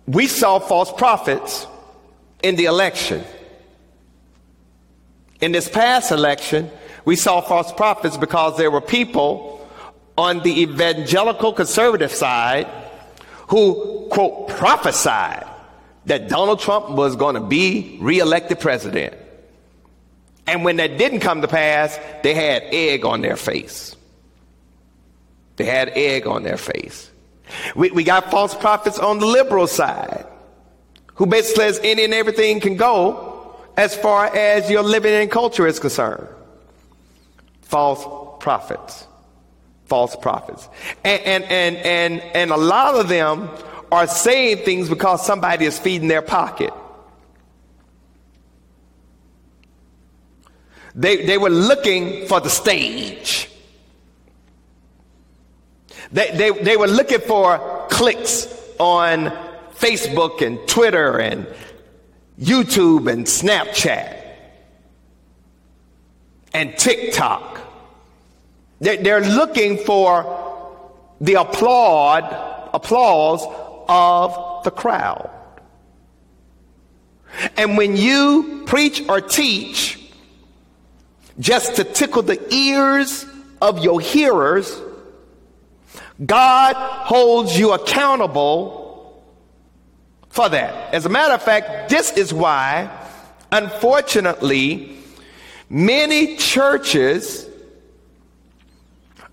we 0.07 0.27
saw 0.27 0.59
false 0.59 0.93
prophets 0.93 1.67
in 2.43 2.57
the 2.57 2.67
election. 2.67 3.25
In 5.41 5.53
this 5.53 5.67
past 5.67 6.13
election, 6.13 6.71
we 7.07 7.17
saw 7.17 7.41
false 7.41 7.73
prophets 7.73 8.19
because 8.19 8.59
there 8.59 8.71
were 8.71 8.83
people 8.83 9.67
on 10.19 10.43
the 10.43 10.61
evangelical 10.61 11.55
conservative 11.55 12.13
side 12.13 12.67
who, 13.49 14.07
quote, 14.11 14.49
prophesied 14.49 15.47
that 16.05 16.29
Donald 16.29 16.61
Trump 16.61 16.91
was 16.91 17.17
going 17.17 17.35
to 17.35 17.41
be 17.41 17.97
reelected 18.03 18.61
president. 18.61 19.15
And 20.47 20.65
when 20.65 20.77
that 20.77 20.99
didn't 20.99 21.21
come 21.21 21.41
to 21.41 21.49
pass, 21.49 21.99
they 22.23 22.35
had 22.35 22.63
egg 22.65 23.07
on 23.07 23.23
their 23.23 23.37
face. 23.37 23.97
They 25.57 25.65
had 25.65 25.91
egg 25.91 26.27
on 26.27 26.43
their 26.43 26.57
face. 26.57 27.11
We, 27.77 27.91
we 27.91 28.05
got 28.05 28.31
false 28.31 28.55
prophets 28.55 28.99
on 28.99 29.19
the 29.19 29.27
liberal 29.27 29.67
side 29.67 30.27
who 31.15 31.27
basically 31.27 31.65
says 31.65 31.81
any 31.83 32.05
and 32.05 32.15
everything 32.15 32.61
can 32.61 32.77
go 32.77 33.57
as 33.77 33.97
far 33.97 34.27
as 34.27 34.71
your 34.71 34.83
living 34.83 35.15
and 35.15 35.31
culture 35.31 35.67
is 35.67 35.79
concerned. 35.79 36.27
False 37.63 38.05
prophets. 38.43 39.07
False 39.87 40.17
prophets. 40.17 40.69
And, 41.05 41.23
and, 41.23 41.45
and, 41.45 41.77
and, 41.77 42.21
and 42.21 42.51
a 42.51 42.57
lot 42.57 42.95
of 42.95 43.09
them 43.09 43.49
are 43.93 44.07
saying 44.07 44.65
things 44.65 44.89
because 44.89 45.25
somebody 45.25 45.67
is 45.67 45.79
feeding 45.79 46.09
their 46.09 46.23
pocket. 46.23 46.73
They, 50.95 51.27
they 51.27 51.39
were 51.39 51.51
looking 51.51 52.27
for 52.27 52.41
the 52.41 52.51
stage. 52.51 53.51
They, 56.15 56.31
they, 56.31 56.51
they 56.53 56.77
were 56.77 56.87
looking 56.87 57.19
for 57.19 57.89
clicks 57.91 58.47
on 58.79 59.37
Facebook 59.75 60.47
and 60.47 60.61
Twitter 60.69 61.19
and 61.19 61.49
YouTube 62.41 63.11
and 63.11 63.27
Snapchat 63.27 64.23
and 66.53 66.79
TikTok. 66.79 67.59
They're, 68.81 68.97
they're 68.97 69.21
looking 69.23 69.77
for 69.79 70.79
the 71.21 71.35
applaud, 71.35 72.71
applause 72.73 73.45
of 73.89 74.63
the 74.63 74.71
crowd. 74.71 75.31
And 77.57 77.77
when 77.77 77.97
you 77.97 78.63
preach 78.67 79.03
or 79.09 79.21
teach 79.21 79.99
just 81.41 81.75
to 81.75 81.83
tickle 81.83 82.23
the 82.23 82.41
ears 82.55 83.27
of 83.61 83.81
your 83.81 84.01
hearers, 84.01 84.81
God 86.25 86.75
holds 86.77 87.59
you 87.59 87.73
accountable 87.73 89.25
for 90.29 90.49
that. 90.49 90.95
As 90.95 91.07
a 91.07 91.09
matter 91.09 91.35
of 91.35 91.43
fact, 91.43 91.89
this 91.89 92.13
is 92.13 92.33
why, 92.33 92.91
unfortunately, 93.51 94.97
many 95.69 96.37
churches 96.37 97.49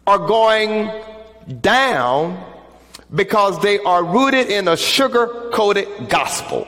are 0.08 0.20
going 0.20 0.91
down 1.62 2.44
because 3.13 3.60
they 3.62 3.78
are 3.80 4.04
rooted 4.04 4.50
in 4.50 4.67
a 4.67 4.78
sugar 4.78 5.50
coated 5.54 6.10
gospel. 6.10 6.67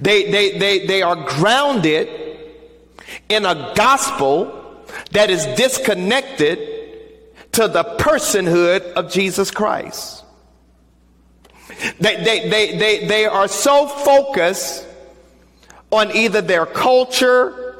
They, 0.00 0.30
they, 0.30 0.58
they, 0.58 0.86
they 0.86 1.02
are 1.02 1.16
grounded 1.16 2.08
in 3.28 3.44
a 3.44 3.72
gospel 3.74 4.59
that 5.12 5.30
is 5.30 5.44
disconnected 5.56 6.58
to 7.52 7.68
the 7.68 7.84
personhood 7.98 8.92
of 8.92 9.10
Jesus 9.10 9.50
Christ. 9.50 10.24
They, 11.98 12.16
they, 12.22 12.48
they, 12.48 12.78
they, 12.78 13.06
they 13.06 13.26
are 13.26 13.48
so 13.48 13.86
focused 13.86 14.86
on 15.90 16.14
either 16.14 16.40
their 16.40 16.66
culture 16.66 17.76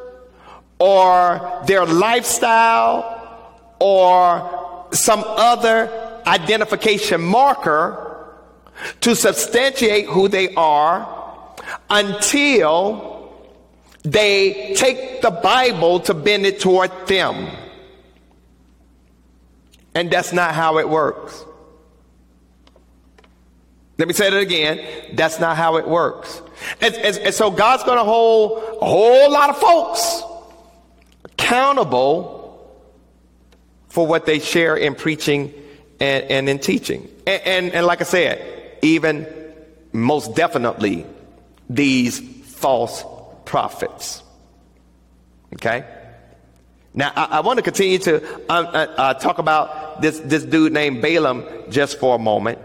or 0.78 1.62
their 1.66 1.84
lifestyle 1.84 3.16
or 3.78 4.88
some 4.92 5.22
other 5.26 6.20
identification 6.26 7.20
marker 7.20 8.06
to 9.00 9.14
substantiate 9.14 10.06
who 10.06 10.28
they 10.28 10.54
are 10.54 11.56
until 11.88 13.09
they 14.02 14.74
take 14.76 15.20
the 15.22 15.30
Bible 15.30 16.00
to 16.00 16.14
bend 16.14 16.46
it 16.46 16.60
toward 16.60 16.90
them. 17.06 17.48
And 19.94 20.10
that's 20.10 20.32
not 20.32 20.54
how 20.54 20.78
it 20.78 20.88
works. 20.88 21.44
Let 23.98 24.08
me 24.08 24.14
say 24.14 24.30
that 24.30 24.40
again. 24.40 24.80
That's 25.14 25.38
not 25.40 25.56
how 25.56 25.76
it 25.76 25.86
works. 25.86 26.40
And, 26.80 26.94
and, 26.94 27.18
and 27.18 27.34
so 27.34 27.50
God's 27.50 27.82
going 27.84 27.98
to 27.98 28.04
hold 28.04 28.78
a 28.80 28.86
whole 28.86 29.30
lot 29.30 29.50
of 29.50 29.58
folks 29.58 30.22
accountable 31.24 32.40
for 33.88 34.06
what 34.06 34.24
they 34.24 34.38
share 34.38 34.76
in 34.76 34.94
preaching 34.94 35.52
and, 35.98 36.24
and 36.24 36.48
in 36.48 36.58
teaching. 36.60 37.08
And, 37.26 37.42
and, 37.44 37.72
and 37.74 37.86
like 37.86 38.00
I 38.00 38.04
said, 38.04 38.78
even 38.80 39.26
most 39.92 40.34
definitely 40.34 41.04
these 41.68 42.20
false 42.20 43.04
prophets. 43.44 44.22
Okay? 45.54 45.84
Now, 46.92 47.12
I, 47.14 47.24
I 47.24 47.40
want 47.40 47.58
to 47.58 47.62
continue 47.62 47.98
to 47.98 48.24
uh, 48.48 48.52
uh, 48.52 48.94
uh, 48.96 49.14
talk 49.14 49.38
about 49.38 50.02
this, 50.02 50.18
this 50.20 50.44
dude 50.44 50.72
named 50.72 51.02
Balaam 51.02 51.44
just 51.70 51.98
for 51.98 52.16
a 52.16 52.18
moment. 52.18 52.58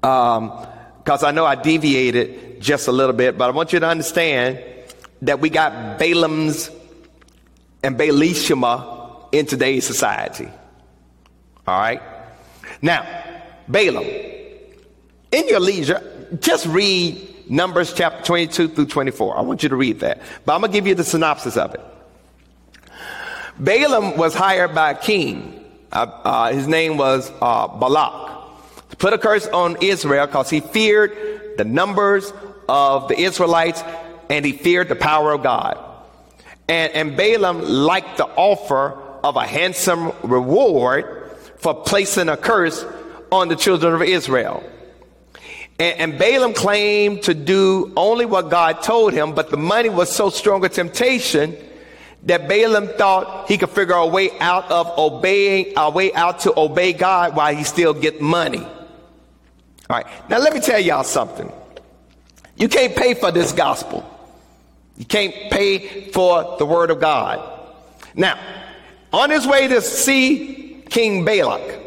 Because 0.00 1.22
um, 1.22 1.24
I 1.24 1.30
know 1.30 1.44
I 1.44 1.54
deviated 1.54 2.60
just 2.60 2.88
a 2.88 2.92
little 2.92 3.14
bit, 3.14 3.38
but 3.38 3.48
I 3.48 3.52
want 3.52 3.72
you 3.72 3.80
to 3.80 3.86
understand 3.86 4.58
that 5.22 5.40
we 5.40 5.50
got 5.50 5.98
Balaam's 5.98 6.70
and 7.82 7.98
Baalishma 7.98 9.28
in 9.32 9.46
today's 9.46 9.86
society. 9.86 10.48
All 11.66 11.78
right? 11.78 12.02
Now, 12.82 13.06
Balaam, 13.68 14.04
in 14.04 15.48
your 15.48 15.60
leisure, 15.60 16.28
just 16.40 16.66
read 16.66 17.35
Numbers 17.48 17.92
chapter 17.92 18.24
22 18.24 18.68
through 18.68 18.86
24. 18.86 19.38
I 19.38 19.40
want 19.42 19.62
you 19.62 19.68
to 19.68 19.76
read 19.76 20.00
that. 20.00 20.20
But 20.44 20.54
I'm 20.54 20.60
going 20.60 20.72
to 20.72 20.76
give 20.76 20.86
you 20.86 20.94
the 20.94 21.04
synopsis 21.04 21.56
of 21.56 21.74
it. 21.74 21.80
Balaam 23.58 24.16
was 24.16 24.34
hired 24.34 24.74
by 24.74 24.90
a 24.90 24.98
king. 24.98 25.64
Uh, 25.92 26.06
uh, 26.24 26.52
his 26.52 26.66
name 26.66 26.96
was 26.96 27.30
uh, 27.40 27.68
Balak 27.68 28.26
to 28.90 28.96
put 28.96 29.12
a 29.12 29.18
curse 29.18 29.46
on 29.46 29.76
Israel 29.80 30.26
because 30.26 30.50
he 30.50 30.60
feared 30.60 31.56
the 31.56 31.64
numbers 31.64 32.32
of 32.68 33.08
the 33.08 33.18
Israelites 33.18 33.82
and 34.28 34.44
he 34.44 34.52
feared 34.52 34.88
the 34.88 34.96
power 34.96 35.32
of 35.32 35.42
God. 35.42 35.78
And, 36.68 36.92
and 36.92 37.16
Balaam 37.16 37.62
liked 37.62 38.16
the 38.16 38.26
offer 38.26 39.00
of 39.22 39.36
a 39.36 39.46
handsome 39.46 40.12
reward 40.22 41.30
for 41.58 41.74
placing 41.74 42.28
a 42.28 42.36
curse 42.36 42.84
on 43.30 43.48
the 43.48 43.56
children 43.56 43.94
of 43.94 44.02
Israel. 44.02 44.62
And, 45.78 46.12
and, 46.12 46.18
Balaam 46.18 46.54
claimed 46.54 47.24
to 47.24 47.34
do 47.34 47.92
only 47.96 48.24
what 48.24 48.48
God 48.50 48.82
told 48.82 49.12
him, 49.12 49.34
but 49.34 49.50
the 49.50 49.58
money 49.58 49.90
was 49.90 50.10
so 50.10 50.30
strong 50.30 50.64
a 50.64 50.70
temptation 50.70 51.54
that 52.22 52.48
Balaam 52.48 52.88
thought 52.88 53.48
he 53.48 53.58
could 53.58 53.70
figure 53.70 53.94
a 53.94 54.06
way 54.06 54.30
out 54.40 54.70
of 54.70 54.98
obeying, 54.98 55.74
a 55.76 55.90
way 55.90 56.12
out 56.14 56.40
to 56.40 56.58
obey 56.58 56.92
God 56.92 57.36
while 57.36 57.54
he 57.54 57.62
still 57.62 57.92
get 57.92 58.20
money. 58.20 58.64
All 58.64 59.96
right. 59.96 60.06
Now 60.28 60.38
let 60.38 60.52
me 60.52 60.60
tell 60.60 60.80
y'all 60.80 61.04
something. 61.04 61.52
You 62.56 62.68
can't 62.68 62.96
pay 62.96 63.14
for 63.14 63.30
this 63.30 63.52
gospel. 63.52 64.04
You 64.96 65.04
can't 65.04 65.34
pay 65.50 66.10
for 66.10 66.56
the 66.58 66.64
word 66.64 66.90
of 66.90 67.00
God. 67.00 67.52
Now, 68.14 68.38
on 69.12 69.30
his 69.30 69.46
way 69.46 69.68
to 69.68 69.82
see 69.82 70.82
King 70.88 71.24
Balak, 71.24 71.80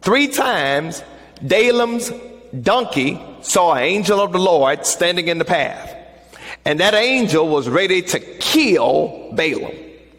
three 0.00 0.28
times 0.28 1.02
Balaam's 1.42 2.12
donkey 2.62 3.20
saw 3.42 3.74
an 3.74 3.82
angel 3.82 4.20
of 4.20 4.32
the 4.32 4.38
Lord 4.38 4.86
standing 4.86 5.28
in 5.28 5.38
the 5.38 5.44
path. 5.44 5.94
And 6.64 6.80
that 6.80 6.94
angel 6.94 7.48
was 7.48 7.68
ready 7.68 8.02
to 8.02 8.18
kill 8.18 9.30
Balaam, 9.32 9.74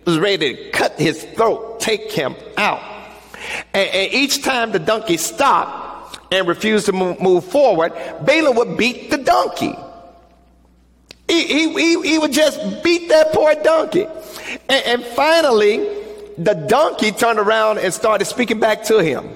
was 0.06 0.18
ready 0.18 0.56
to 0.56 0.72
cut 0.72 0.98
his 0.98 1.24
throat, 1.24 1.80
take 1.80 2.12
him 2.12 2.36
out. 2.56 2.82
And, 3.74 3.90
and 3.90 4.14
each 4.14 4.44
time 4.44 4.72
the 4.72 4.80
donkey 4.80 5.18
stopped 5.18 6.20
and 6.32 6.48
refused 6.48 6.86
to 6.88 6.94
move, 6.94 7.22
move 7.22 7.44
forward, 7.44 7.94
Balaam 8.26 8.56
would 8.56 8.78
beat 8.78 9.12
the 9.12 9.18
donkey. 9.18 9.76
He, 11.28 11.44
he, 11.44 11.74
he, 11.74 12.10
he, 12.12 12.18
would 12.18 12.32
just 12.32 12.84
beat 12.84 13.10
that 13.10 13.34
poor 13.34 13.54
donkey. 13.56 14.08
And, 14.70 14.86
and 14.86 15.04
finally, 15.04 15.80
the 16.38 16.54
donkey 16.54 17.12
turned 17.12 17.40
around 17.40 17.80
and 17.80 17.94
started 17.94 18.26
speaking 18.26 18.62
back 18.62 18.84
to 18.86 19.00
him. 19.00 19.30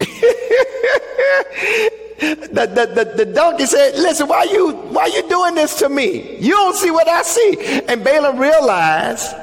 the, 2.18 2.46
the, 2.74 3.04
the, 3.04 3.24
the, 3.24 3.32
donkey 3.32 3.66
said, 3.66 3.94
listen, 3.94 4.26
why 4.26 4.42
you, 4.44 4.72
why 4.72 5.06
you 5.06 5.28
doing 5.28 5.54
this 5.54 5.78
to 5.78 5.88
me? 5.88 6.36
You 6.38 6.50
don't 6.50 6.74
see 6.74 6.90
what 6.90 7.06
I 7.06 7.22
see. 7.22 7.82
And 7.86 8.02
Balaam 8.02 8.38
realized 8.38 9.34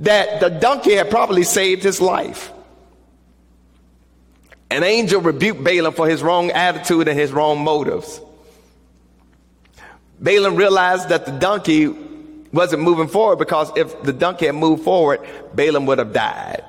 that 0.00 0.40
the 0.40 0.48
donkey 0.48 0.94
had 0.94 1.08
probably 1.08 1.44
saved 1.44 1.84
his 1.84 2.00
life. 2.00 2.52
An 4.70 4.82
angel 4.82 5.20
rebuked 5.20 5.62
Balaam 5.62 5.94
for 5.94 6.08
his 6.08 6.22
wrong 6.22 6.50
attitude 6.50 7.06
and 7.06 7.18
his 7.18 7.32
wrong 7.32 7.62
motives. 7.62 8.20
Balaam 10.20 10.56
realized 10.56 11.10
that 11.10 11.26
the 11.26 11.32
donkey 11.32 11.94
wasn't 12.52 12.82
moving 12.82 13.08
forward 13.08 13.36
because 13.36 13.70
if 13.76 14.02
the 14.02 14.12
donkey 14.12 14.46
had 14.46 14.56
moved 14.56 14.82
forward, 14.82 15.20
Balaam 15.54 15.86
would 15.86 15.98
have 15.98 16.12
died. 16.12 16.64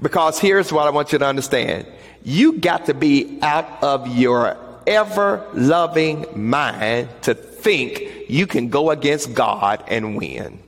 Because 0.00 0.38
here's 0.38 0.72
what 0.72 0.86
I 0.86 0.90
want 0.90 1.12
you 1.12 1.18
to 1.18 1.26
understand. 1.26 1.86
You 2.22 2.58
got 2.58 2.86
to 2.86 2.94
be 2.94 3.38
out 3.42 3.82
of 3.82 4.08
your 4.08 4.56
ever 4.86 5.46
loving 5.54 6.26
mind 6.34 7.08
to 7.22 7.34
think 7.34 8.28
you 8.28 8.46
can 8.46 8.68
go 8.68 8.90
against 8.90 9.34
God 9.34 9.82
and 9.88 10.16
win. 10.16 10.62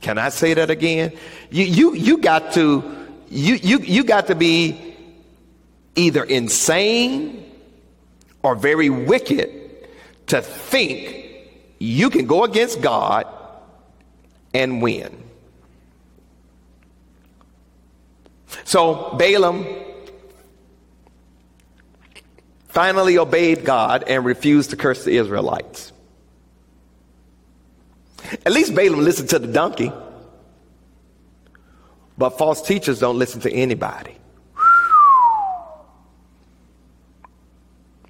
Can 0.00 0.18
I 0.18 0.28
say 0.28 0.54
that 0.54 0.70
again? 0.70 1.16
You, 1.50 1.64
you, 1.64 1.94
you 1.94 2.18
got 2.18 2.52
to, 2.54 2.82
you, 3.30 3.54
you, 3.54 3.78
you 3.78 4.04
got 4.04 4.26
to 4.26 4.34
be 4.34 4.94
either 5.94 6.24
insane 6.24 7.50
or 8.42 8.54
very 8.54 8.90
wicked 8.90 9.50
to 10.26 10.42
think 10.42 11.24
you 11.78 12.10
can 12.10 12.26
go 12.26 12.44
against 12.44 12.82
God 12.82 13.26
and 14.52 14.82
win. 14.82 15.23
So 18.64 19.14
Balaam 19.18 19.66
finally 22.68 23.18
obeyed 23.18 23.64
God 23.64 24.04
and 24.06 24.24
refused 24.24 24.70
to 24.70 24.76
curse 24.76 25.04
the 25.04 25.16
Israelites. 25.16 25.92
At 28.44 28.52
least 28.52 28.74
Balaam 28.74 29.00
listened 29.00 29.28
to 29.30 29.38
the 29.38 29.46
donkey. 29.46 29.92
But 32.16 32.30
false 32.30 32.62
teachers 32.62 33.00
don't 33.00 33.18
listen 33.18 33.40
to 33.42 33.52
anybody. 33.52 34.16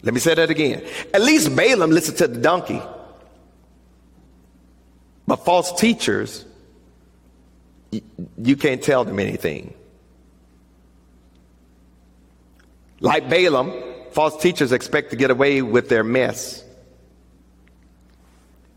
Let 0.03 0.13
me 0.13 0.21
say 0.21 0.35
that 0.35 0.51
again. 0.51 0.85
At 1.15 1.23
least 1.23 1.57
Balaam 1.57 1.91
listened 1.91 2.19
to 2.19 2.29
the 2.29 2.39
donkey. 2.39 2.81
But 5.27 5.37
false 5.37 5.73
teachers, 5.81 6.45
you 7.91 8.57
can't 8.57 8.83
tell 8.83 9.05
them 9.05 9.19
anything. 9.19 9.73
Like 13.01 13.29
Balaam, 13.29 13.73
false 14.13 14.41
teachers 14.41 14.73
expect 14.73 15.11
to 15.11 15.17
get 15.17 15.31
away 15.31 15.63
with 15.63 15.89
their 15.89 16.05
mess 16.05 16.65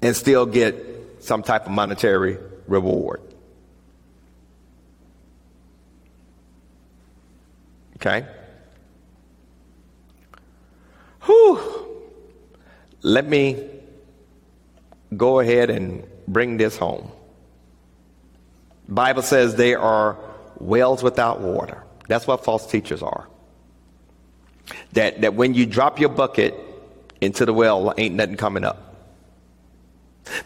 and 0.01 0.15
still 0.15 0.45
get 0.45 0.75
some 1.19 1.43
type 1.43 1.65
of 1.65 1.71
monetary 1.71 2.37
reward. 2.67 3.21
Okay? 7.97 8.25
Whew. 11.23 11.59
Let 13.01 13.27
me 13.27 13.69
go 15.15 15.39
ahead 15.39 15.69
and 15.69 16.05
bring 16.27 16.57
this 16.57 16.77
home. 16.77 17.11
Bible 18.87 19.21
says 19.21 19.55
they 19.55 19.75
are 19.75 20.17
wells 20.59 21.03
without 21.03 21.41
water. 21.41 21.83
That's 22.07 22.25
what 22.27 22.43
false 22.43 22.69
teachers 22.69 23.01
are. 23.03 23.27
That, 24.93 25.21
that 25.21 25.33
when 25.33 25.53
you 25.53 25.65
drop 25.65 25.99
your 25.99 26.09
bucket 26.09 26.55
into 27.21 27.45
the 27.45 27.53
well, 27.53 27.93
ain't 27.97 28.15
nothing 28.15 28.37
coming 28.37 28.63
up. 28.63 28.95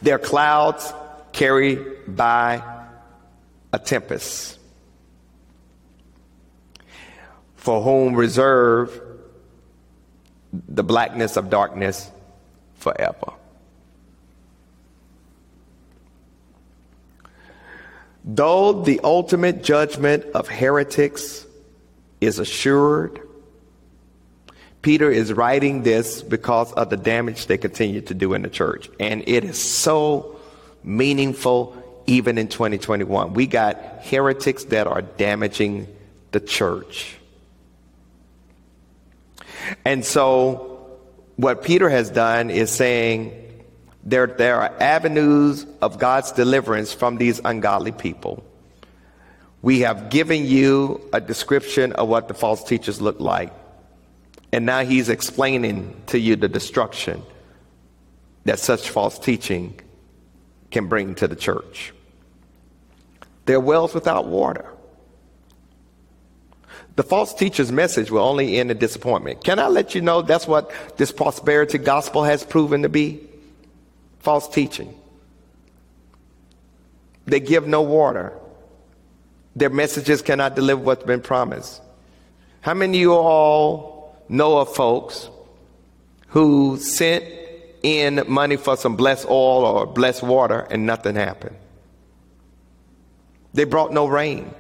They're 0.02 0.20
clouds 0.20 0.94
carried 1.32 1.80
by 2.08 2.64
a 3.74 3.80
tempest. 3.80 4.60
For 7.56 7.82
whom 7.82 8.16
reserve 8.16 9.00
the 10.52 10.84
blackness 10.84 11.38
of 11.38 11.50
darkness 11.50 12.10
forever. 12.76 13.34
Though 18.24 18.84
the 18.84 19.00
ultimate 19.04 19.64
judgment 19.64 20.26
of 20.36 20.48
heretics 20.48 21.46
is 22.20 22.38
assured, 22.38 23.20
Peter 24.82 25.12
is 25.12 25.32
writing 25.32 25.84
this 25.84 26.24
because 26.24 26.74
of 26.74 26.90
the 26.90 26.98
damage 26.98 27.46
they 27.46 27.58
continue 27.58 28.02
to 28.02 28.14
do 28.14 28.34
in 28.34 28.42
the 28.42 28.50
church. 28.50 28.90
And 29.00 29.24
it 29.28 29.44
is 29.44 29.62
so 29.62 30.40
meaningful 30.84 31.78
even 32.08 32.38
in 32.38 32.48
2021. 32.48 33.34
We 33.34 33.46
got 33.46 33.78
heretics 34.02 34.66
that 34.66 34.88
are 34.88 35.02
damaging 35.02 35.88
the 36.32 36.40
church. 36.40 37.16
And 39.86 40.04
so, 40.04 40.90
what 41.36 41.64
Peter 41.64 41.90
has 41.90 42.10
done 42.10 42.50
is 42.50 42.72
saying 42.72 43.64
there, 44.04 44.28
there 44.28 44.62
are 44.62 44.74
avenues 44.82 45.66
of 45.82 46.00
God's 46.00 46.32
deliverance 46.32 46.92
from 46.92 47.18
these 47.18 47.40
ungodly 47.46 47.92
people. 47.92 48.44
We 49.62 49.82
have 49.82 50.10
given 50.10 50.46
you 50.46 51.08
a 51.14 51.22
description 51.22 51.94
of 51.94 52.08
what 52.08 52.28
the 52.28 52.34
false 52.34 52.64
teachers 52.64 53.00
look 53.00 53.20
like. 53.20 53.54
And 54.52 54.66
now 54.66 54.84
he's 54.84 55.10
explaining 55.10 56.02
to 56.08 56.20
you 56.20 56.36
the 56.36 56.50
destruction 56.50 57.24
that 58.46 58.60
such 58.60 58.90
false 58.90 59.18
teaching 59.18 59.80
can 60.72 60.88
bring 60.88 61.16
to 61.16 61.28
the 61.28 61.36
church. 61.36 61.94
They're 63.46 63.60
wells 63.60 63.94
without 63.94 64.28
water. 64.28 64.66
The 66.96 67.04
false 67.04 67.34
teacher's 67.34 67.72
message 67.72 68.12
will 68.12 68.22
only 68.22 68.58
end 68.58 68.70
in 68.70 68.78
disappointment. 68.78 69.44
Can 69.44 69.60
I 69.60 69.68
let 69.68 69.96
you 69.96 70.02
know 70.02 70.22
that's 70.22 70.48
what 70.48 70.72
this 70.98 71.12
prosperity 71.12 71.78
gospel 71.78 72.24
has 72.24 72.44
proven 72.44 72.82
to 72.82 72.90
be? 72.90 73.22
False 74.20 74.48
teaching. 74.48 74.94
They 77.26 77.40
give 77.40 77.66
no 77.66 77.82
water. 77.82 78.34
Their 79.56 79.70
messages 79.70 80.22
cannot 80.22 80.56
deliver 80.56 80.82
what's 80.82 81.04
been 81.04 81.22
promised. 81.22 81.82
How 82.62 82.74
many 82.74 82.98
of 82.98 83.02
you 83.02 83.14
all 83.14 84.01
of 84.40 84.74
folks 84.74 85.30
who 86.28 86.78
sent 86.78 87.26
in 87.84 88.24
money 88.28 88.56
for 88.56 88.78
some 88.78 88.96
blessed 88.96 89.26
oil 89.26 89.66
or 89.66 89.86
blessed 89.86 90.24
water 90.24 90.68
and 90.72 90.86
nothing 90.86 91.16
happened? 91.16 91.56
They 93.54 93.66
brought 93.66 93.92
no 93.92 94.08
rain. 94.08 94.54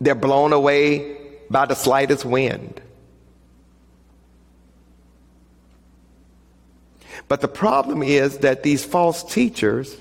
They're 0.00 0.14
blown 0.14 0.52
away 0.52 1.16
by 1.48 1.66
the 1.66 1.74
slightest 1.74 2.24
wind. 2.24 2.80
But 7.28 7.40
the 7.40 7.48
problem 7.48 8.02
is 8.02 8.38
that 8.38 8.62
these 8.62 8.84
false 8.84 9.22
teachers, 9.22 9.96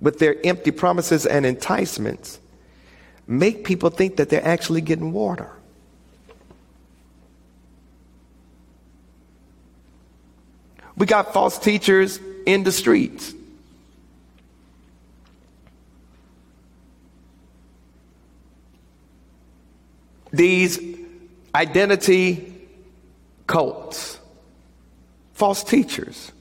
with 0.00 0.18
their 0.18 0.36
empty 0.44 0.70
promises 0.70 1.26
and 1.26 1.44
enticements, 1.44 2.38
make 3.26 3.64
people 3.64 3.90
think 3.90 4.16
that 4.16 4.28
they're 4.28 4.46
actually 4.46 4.80
getting 4.80 5.12
water. 5.12 5.50
We 10.96 11.06
got 11.06 11.32
false 11.32 11.58
teachers 11.58 12.18
in 12.46 12.64
the 12.64 12.72
streets. 12.72 13.34
these 20.36 20.78
identity 21.54 22.52
cults, 23.46 24.18
false 25.34 25.64
teachers. 25.64 26.32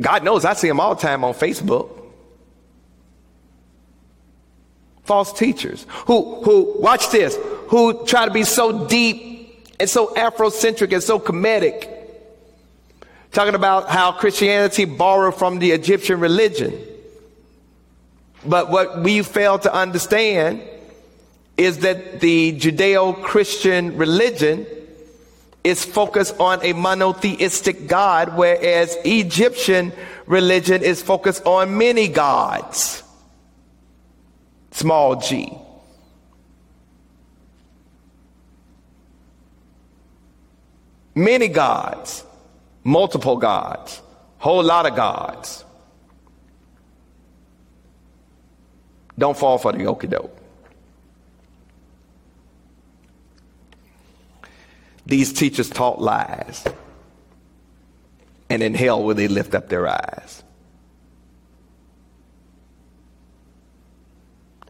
God 0.00 0.22
knows 0.22 0.44
I 0.44 0.54
see 0.54 0.68
them 0.68 0.78
all 0.78 0.94
the 0.94 1.00
time 1.00 1.24
on 1.24 1.34
Facebook. 1.34 1.97
False 5.08 5.32
teachers 5.32 5.86
who, 6.06 6.42
who, 6.42 6.74
watch 6.78 7.10
this, 7.10 7.34
who 7.68 8.04
try 8.04 8.26
to 8.26 8.30
be 8.30 8.44
so 8.44 8.86
deep 8.86 9.66
and 9.80 9.88
so 9.88 10.08
Afrocentric 10.08 10.92
and 10.92 11.02
so 11.02 11.18
comedic, 11.18 11.88
talking 13.32 13.54
about 13.54 13.88
how 13.88 14.12
Christianity 14.12 14.84
borrowed 14.84 15.34
from 15.34 15.60
the 15.60 15.70
Egyptian 15.70 16.20
religion. 16.20 16.78
But 18.44 18.70
what 18.70 19.00
we 19.00 19.22
fail 19.22 19.58
to 19.60 19.72
understand 19.72 20.62
is 21.56 21.78
that 21.78 22.20
the 22.20 22.52
Judeo 22.52 23.22
Christian 23.22 23.96
religion 23.96 24.66
is 25.64 25.84
focused 25.84 26.38
on 26.38 26.62
a 26.62 26.74
monotheistic 26.74 27.88
God, 27.88 28.36
whereas 28.36 28.96
Egyptian 29.04 29.92
religion 30.26 30.82
is 30.82 31.02
focused 31.02 31.44
on 31.46 31.78
many 31.78 32.08
gods. 32.08 33.02
Small 34.78 35.16
g. 35.16 35.58
Many 41.16 41.48
gods, 41.48 42.22
multiple 42.84 43.38
gods, 43.38 44.00
whole 44.38 44.62
lot 44.62 44.86
of 44.86 44.94
gods. 44.94 45.64
Don't 49.18 49.36
fall 49.36 49.58
for 49.58 49.72
the 49.72 49.78
okie 49.78 50.08
doke. 50.08 50.38
These 55.06 55.32
teachers 55.32 55.68
taught 55.68 56.00
lies. 56.00 56.64
And 58.48 58.62
in 58.62 58.74
hell 58.74 59.02
will 59.02 59.16
they 59.16 59.26
lift 59.26 59.56
up 59.56 59.68
their 59.70 59.88
eyes. 59.88 60.44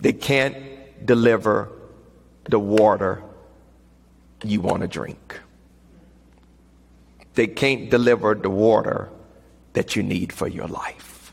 They 0.01 0.12
can't 0.12 0.57
deliver 1.05 1.72
the 2.49 2.59
water 2.59 3.22
you 4.42 4.61
want 4.61 4.82
to 4.82 4.88
drink. 4.88 5.40
They 7.34 7.46
can't 7.46 7.90
deliver 7.90 8.34
the 8.34 8.51
water 8.51 9.11
that 9.72 9.96
you 9.96 10.03
need 10.03 10.32
for 10.32 10.49
your 10.49 10.66
life. 10.66 11.32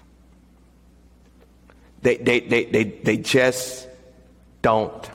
They, 2.01 2.17
they, 2.17 2.39
they, 2.41 2.65
they, 2.65 2.83
they 2.83 3.17
just 3.17 3.87
don't 4.61 5.09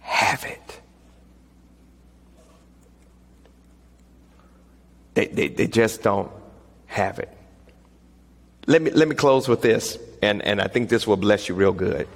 have 0.00 0.44
it. 0.44 0.80
They, 5.14 5.26
they, 5.26 5.48
they 5.48 5.66
just 5.66 6.02
don't 6.02 6.30
have 6.86 7.18
it. 7.18 7.32
Let 8.66 8.82
me, 8.82 8.90
let 8.90 9.06
me 9.06 9.14
close 9.14 9.46
with 9.46 9.62
this, 9.62 9.96
and, 10.20 10.42
and 10.42 10.60
I 10.60 10.66
think 10.66 10.88
this 10.88 11.06
will 11.06 11.16
bless 11.16 11.48
you 11.48 11.54
real 11.54 11.72
good. 11.72 12.08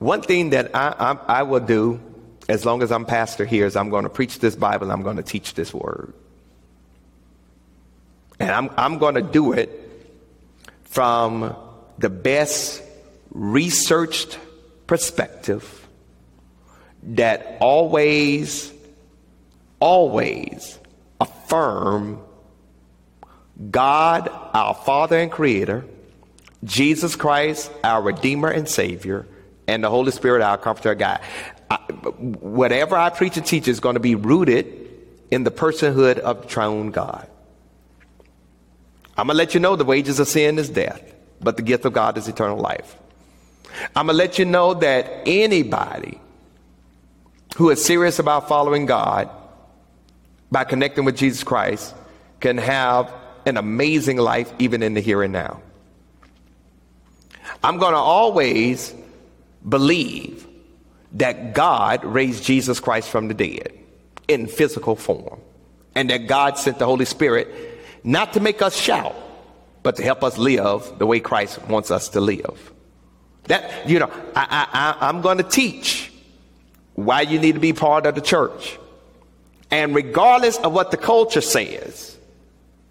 One 0.00 0.22
thing 0.22 0.50
that 0.50 0.74
I, 0.74 0.94
I, 0.98 1.40
I 1.40 1.42
will 1.42 1.60
do 1.60 2.00
as 2.48 2.64
long 2.64 2.82
as 2.82 2.90
I'm 2.90 3.04
pastor 3.04 3.44
here 3.44 3.66
is 3.66 3.76
I'm 3.76 3.90
going 3.90 4.04
to 4.04 4.10
preach 4.10 4.40
this 4.40 4.56
Bible, 4.56 4.90
I'm 4.90 5.02
going 5.02 5.18
to 5.18 5.22
teach 5.22 5.54
this 5.54 5.72
word. 5.72 6.12
And 8.40 8.50
I'm, 8.50 8.70
I'm 8.78 8.98
going 8.98 9.14
to 9.14 9.22
do 9.22 9.52
it 9.52 9.70
from 10.84 11.54
the 11.98 12.08
best 12.08 12.82
researched 13.30 14.38
perspective 14.86 15.86
that 17.02 17.58
always, 17.60 18.72
always 19.80 20.78
affirm 21.20 22.20
God, 23.70 24.30
our 24.54 24.72
Father 24.72 25.18
and 25.18 25.30
Creator, 25.30 25.84
Jesus 26.64 27.16
Christ, 27.16 27.70
our 27.84 28.00
Redeemer 28.00 28.48
and 28.48 28.66
Savior, 28.66 29.26
and 29.70 29.84
the 29.84 29.90
Holy 29.90 30.10
Spirit, 30.10 30.42
our 30.42 30.58
Comforter, 30.58 30.94
God. 30.94 31.20
I, 31.70 31.76
whatever 31.76 32.96
I 32.96 33.10
preach 33.10 33.36
and 33.36 33.46
teach 33.46 33.68
is 33.68 33.80
going 33.80 33.94
to 33.94 34.00
be 34.00 34.14
rooted 34.14 34.66
in 35.30 35.44
the 35.44 35.50
personhood 35.50 36.18
of 36.18 36.42
the 36.42 36.48
triune 36.48 36.90
God. 36.90 37.28
I'm 39.16 39.26
going 39.26 39.34
to 39.34 39.38
let 39.38 39.54
you 39.54 39.60
know 39.60 39.76
the 39.76 39.84
wages 39.84 40.18
of 40.18 40.28
sin 40.28 40.58
is 40.58 40.68
death, 40.68 41.02
but 41.40 41.56
the 41.56 41.62
gift 41.62 41.84
of 41.84 41.92
God 41.92 42.18
is 42.18 42.26
eternal 42.26 42.58
life. 42.58 42.96
I'm 43.94 44.06
going 44.06 44.18
to 44.18 44.24
let 44.24 44.38
you 44.38 44.44
know 44.44 44.74
that 44.74 45.22
anybody 45.26 46.20
who 47.56 47.70
is 47.70 47.84
serious 47.84 48.18
about 48.18 48.48
following 48.48 48.86
God 48.86 49.30
by 50.50 50.64
connecting 50.64 51.04
with 51.04 51.16
Jesus 51.16 51.44
Christ 51.44 51.94
can 52.40 52.58
have 52.58 53.12
an 53.46 53.56
amazing 53.56 54.16
life 54.16 54.52
even 54.58 54.82
in 54.82 54.94
the 54.94 55.00
here 55.00 55.22
and 55.22 55.32
now. 55.32 55.62
I'm 57.62 57.78
going 57.78 57.92
to 57.92 57.98
always 57.98 58.94
believe 59.66 60.46
that 61.12 61.54
God 61.54 62.04
raised 62.04 62.44
Jesus 62.44 62.80
Christ 62.80 63.08
from 63.08 63.28
the 63.28 63.34
dead 63.34 63.72
in 64.28 64.46
physical 64.46 64.96
form 64.96 65.40
and 65.94 66.10
that 66.10 66.26
God 66.26 66.56
sent 66.56 66.78
the 66.78 66.86
Holy 66.86 67.04
Spirit 67.04 67.48
not 68.04 68.34
to 68.34 68.40
make 68.40 68.62
us 68.62 68.76
shout, 68.76 69.14
but 69.82 69.96
to 69.96 70.02
help 70.02 70.22
us 70.22 70.38
live 70.38 70.98
the 70.98 71.06
way 71.06 71.20
Christ 71.20 71.60
wants 71.66 71.90
us 71.90 72.10
to 72.10 72.20
live. 72.20 72.72
That, 73.44 73.88
you 73.88 73.98
know, 73.98 74.10
I, 74.36 74.96
I, 75.00 75.08
I'm 75.08 75.22
going 75.22 75.38
to 75.38 75.44
teach 75.44 76.12
why 76.94 77.22
you 77.22 77.38
need 77.38 77.52
to 77.52 77.60
be 77.60 77.72
part 77.72 78.06
of 78.06 78.14
the 78.14 78.20
church. 78.20 78.78
And 79.70 79.94
regardless 79.94 80.58
of 80.58 80.72
what 80.72 80.90
the 80.90 80.96
culture 80.96 81.40
says, 81.40 82.16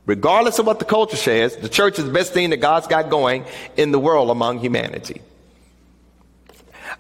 regardless 0.05 0.59
of 0.59 0.65
what 0.65 0.79
the 0.79 0.85
culture 0.85 1.17
says, 1.17 1.55
the 1.57 1.69
church 1.69 1.99
is 1.99 2.05
the 2.05 2.11
best 2.11 2.33
thing 2.33 2.49
that 2.49 2.57
God's 2.57 2.87
got 2.87 3.09
going 3.09 3.45
in 3.77 3.91
the 3.91 3.99
world 3.99 4.29
among 4.29 4.59
humanity. 4.59 5.21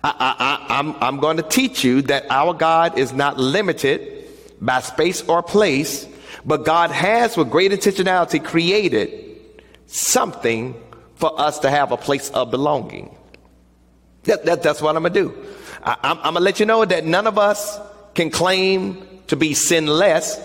I, 0.03 0.65
I, 0.69 0.79
I'm, 0.79 0.95
I'm 1.01 1.17
going 1.17 1.37
to 1.37 1.43
teach 1.43 1.83
you 1.83 2.01
that 2.03 2.25
our 2.29 2.53
God 2.53 2.97
is 2.97 3.11
not 3.11 3.37
limited 3.37 4.25
by 4.61 4.79
space 4.81 5.21
or 5.27 5.43
place, 5.43 6.07
but 6.45 6.65
God 6.65 6.91
has, 6.91 7.35
with 7.35 7.49
great 7.49 7.71
intentionality, 7.71 8.43
created 8.43 9.41
something 9.87 10.81
for 11.15 11.39
us 11.39 11.59
to 11.59 11.69
have 11.69 11.91
a 11.91 11.97
place 11.97 12.29
of 12.29 12.49
belonging. 12.49 13.15
That, 14.23 14.45
that, 14.45 14.63
that's 14.63 14.81
what 14.81 14.95
I'm 14.95 15.03
going 15.03 15.13
to 15.13 15.21
do. 15.21 15.45
I, 15.83 15.97
I'm, 16.03 16.17
I'm 16.17 16.23
going 16.23 16.35
to 16.35 16.39
let 16.41 16.59
you 16.59 16.65
know 16.65 16.85
that 16.85 17.05
none 17.05 17.27
of 17.27 17.37
us 17.37 17.79
can 18.13 18.29
claim 18.29 19.05
to 19.27 19.35
be 19.35 19.53
sinless, 19.53 20.39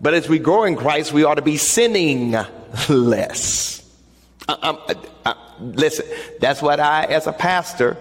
but 0.00 0.14
as 0.14 0.28
we 0.28 0.38
grow 0.38 0.64
in 0.64 0.76
Christ, 0.76 1.12
we 1.12 1.24
ought 1.24 1.34
to 1.34 1.42
be 1.42 1.58
sinning 1.58 2.34
less. 2.88 3.82
I, 4.48 4.96
I, 5.24 5.34
listen, 5.60 6.06
that's 6.40 6.62
what 6.62 6.80
I, 6.80 7.04
as 7.04 7.26
a 7.26 7.32
pastor, 7.32 7.96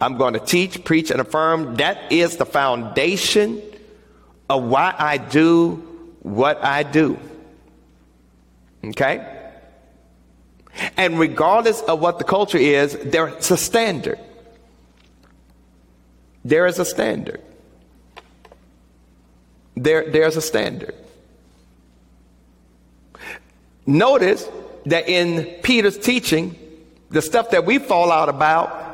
I'm 0.00 0.16
going 0.16 0.34
to 0.34 0.40
teach, 0.40 0.84
preach, 0.84 1.10
and 1.10 1.20
affirm. 1.20 1.76
That 1.76 2.12
is 2.12 2.36
the 2.36 2.46
foundation 2.46 3.60
of 4.48 4.64
why 4.64 4.94
I 4.96 5.18
do 5.18 5.76
what 6.22 6.62
I 6.62 6.82
do. 6.82 7.18
Okay? 8.84 9.34
And 10.96 11.18
regardless 11.18 11.80
of 11.82 12.00
what 12.00 12.18
the 12.18 12.24
culture 12.24 12.58
is, 12.58 12.96
there's 13.04 13.50
a 13.50 13.56
standard. 13.56 14.18
There 16.44 16.66
is 16.66 16.78
a 16.78 16.84
standard. 16.84 17.42
There, 19.76 20.10
there's 20.10 20.36
a 20.36 20.40
standard. 20.40 20.94
Notice 23.86 24.48
that 24.86 25.08
in 25.08 25.44
Peter's 25.62 25.98
teaching, 25.98 26.56
the 27.10 27.22
stuff 27.22 27.50
that 27.50 27.64
we 27.64 27.78
fall 27.78 28.12
out 28.12 28.28
about 28.28 28.87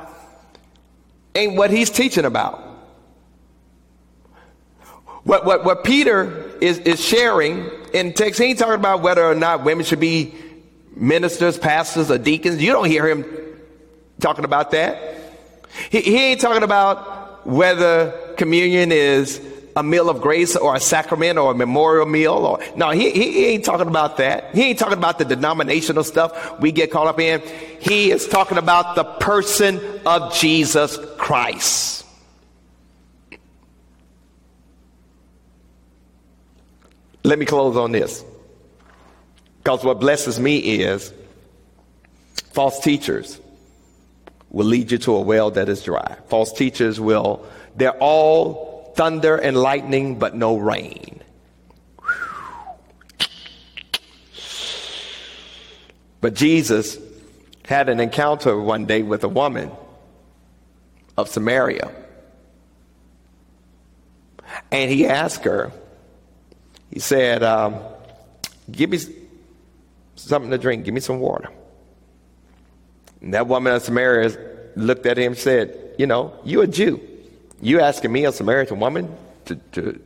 ain't 1.34 1.54
what 1.54 1.70
he's 1.70 1.90
teaching 1.90 2.24
about. 2.24 2.60
What, 5.24 5.44
what, 5.44 5.64
what 5.64 5.84
Peter 5.84 6.50
is, 6.60 6.78
is 6.78 7.02
sharing 7.02 7.70
in 7.92 8.12
text, 8.12 8.40
he 8.40 8.46
ain't 8.46 8.58
talking 8.58 8.74
about 8.74 9.00
whether 9.00 9.24
or 9.24 9.34
not 9.34 9.64
women 9.64 9.84
should 9.84 10.00
be 10.00 10.34
ministers, 10.94 11.58
pastors, 11.58 12.10
or 12.10 12.18
deacons. 12.18 12.62
You 12.62 12.72
don't 12.72 12.86
hear 12.86 13.08
him 13.08 13.24
talking 14.20 14.44
about 14.44 14.72
that. 14.72 15.16
He, 15.90 16.00
he 16.00 16.16
ain't 16.16 16.40
talking 16.40 16.62
about 16.62 17.46
whether 17.46 18.10
communion 18.36 18.92
is 18.92 19.40
a 19.76 19.82
meal 19.82 20.08
of 20.08 20.20
grace 20.20 20.56
or 20.56 20.74
a 20.74 20.80
sacrament 20.80 21.38
or 21.38 21.52
a 21.52 21.54
memorial 21.54 22.06
meal 22.06 22.32
or 22.32 22.60
no 22.76 22.90
he, 22.90 23.10
he 23.10 23.46
ain't 23.46 23.64
talking 23.64 23.88
about 23.88 24.18
that. 24.18 24.54
He 24.54 24.62
ain't 24.62 24.78
talking 24.78 24.98
about 24.98 25.18
the 25.18 25.24
denominational 25.24 26.04
stuff 26.04 26.60
we 26.60 26.72
get 26.72 26.90
caught 26.90 27.06
up 27.06 27.18
in. 27.18 27.42
He 27.80 28.10
is 28.10 28.28
talking 28.28 28.58
about 28.58 28.94
the 28.94 29.04
person 29.04 29.80
of 30.06 30.32
jesus 30.34 30.98
christ. 31.18 32.04
Let 37.24 37.38
me 37.38 37.46
close 37.46 37.76
on 37.76 37.92
this. 37.92 38.22
Because 39.58 39.82
what 39.82 39.98
blesses 39.98 40.38
me 40.38 40.58
is 40.58 41.12
false 42.52 42.80
teachers 42.80 43.40
will 44.50 44.66
lead 44.66 44.92
you 44.92 44.98
to 44.98 45.16
a 45.16 45.20
well 45.20 45.50
that 45.52 45.68
is 45.70 45.82
dry. 45.82 46.16
False 46.28 46.52
teachers 46.52 47.00
will 47.00 47.44
they're 47.76 47.98
all 47.98 48.73
thunder 48.94 49.36
and 49.36 49.56
lightning, 49.56 50.18
but 50.18 50.34
no 50.34 50.56
rain. 50.56 51.22
But 56.20 56.34
Jesus 56.34 56.98
had 57.66 57.88
an 57.88 58.00
encounter 58.00 58.58
one 58.58 58.86
day 58.86 59.02
with 59.02 59.24
a 59.24 59.28
woman 59.28 59.70
of 61.18 61.28
Samaria. 61.28 61.90
And 64.70 64.90
he 64.90 65.06
asked 65.06 65.44
her, 65.44 65.72
he 66.90 67.00
said, 67.00 67.42
um, 67.42 67.76
Give 68.70 68.88
me 68.88 68.98
something 70.16 70.50
to 70.50 70.58
drink, 70.58 70.84
give 70.84 70.94
me 70.94 71.00
some 71.00 71.20
water. 71.20 71.50
And 73.20 73.34
that 73.34 73.46
woman 73.46 73.74
of 73.74 73.82
Samaria 73.82 74.36
looked 74.76 75.06
at 75.06 75.18
him 75.18 75.32
and 75.32 75.38
said, 75.38 75.94
You 75.98 76.06
know, 76.06 76.38
you're 76.44 76.64
a 76.64 76.66
Jew. 76.66 77.00
You 77.64 77.80
asking 77.80 78.12
me, 78.12 78.26
a 78.26 78.30
Samaritan 78.30 78.78
woman, 78.78 79.16
to, 79.46 79.56
to 79.72 79.98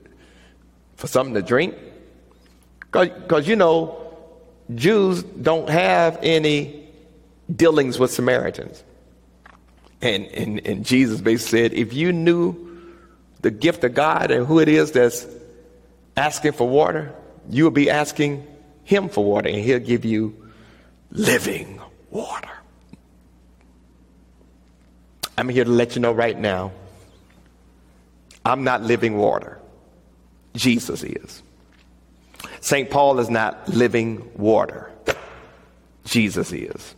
for 0.94 1.08
something 1.08 1.34
to 1.34 1.42
drink? 1.42 1.74
Because, 2.92 3.48
you 3.48 3.56
know, 3.56 4.14
Jews 4.72 5.24
don't 5.24 5.68
have 5.68 6.20
any 6.22 6.88
dealings 7.54 7.98
with 7.98 8.12
Samaritans. 8.12 8.84
And, 10.00 10.26
and, 10.26 10.64
and 10.64 10.86
Jesus 10.86 11.20
basically 11.20 11.68
said, 11.68 11.72
if 11.74 11.92
you 11.92 12.12
knew 12.12 12.80
the 13.40 13.50
gift 13.50 13.82
of 13.82 13.92
God 13.92 14.30
and 14.30 14.46
who 14.46 14.60
it 14.60 14.68
is 14.68 14.92
that's 14.92 15.26
asking 16.16 16.52
for 16.52 16.68
water, 16.68 17.12
you 17.50 17.64
will 17.64 17.72
be 17.72 17.90
asking 17.90 18.46
him 18.84 19.08
for 19.08 19.24
water, 19.24 19.48
and 19.48 19.58
he'll 19.58 19.80
give 19.80 20.04
you 20.04 20.52
living 21.10 21.80
water. 22.10 22.50
I'm 25.36 25.48
here 25.48 25.64
to 25.64 25.70
let 25.70 25.96
you 25.96 26.02
know 26.02 26.12
right 26.12 26.38
now 26.38 26.70
I'm 28.44 28.64
not 28.64 28.82
living 28.82 29.16
water. 29.16 29.58
Jesus 30.54 31.02
is. 31.02 31.42
St. 32.60 32.90
Paul 32.90 33.20
is 33.20 33.30
not 33.30 33.68
living 33.68 34.30
water. 34.36 34.90
Jesus 36.04 36.52
is. 36.52 36.94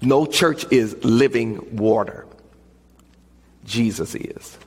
No 0.00 0.26
church 0.26 0.64
is 0.72 0.96
living 1.04 1.76
water. 1.76 2.26
Jesus 3.64 4.14
is. 4.14 4.58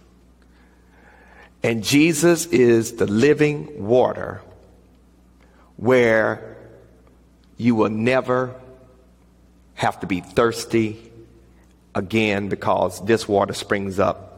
And 1.64 1.84
Jesus 1.84 2.45
is 2.47 2.93
the 2.93 3.08
living 3.08 3.84
water 3.86 4.41
where 5.76 6.55
you 7.58 7.76
will 7.76 7.89
never 7.89 8.53
have 9.74 9.99
to 9.99 10.08
be 10.08 10.22
thirsty 10.22 11.12
again 11.93 12.47
because 12.47 13.03
this 13.05 13.28
water 13.28 13.53
springs 13.53 13.99
up 13.99 14.36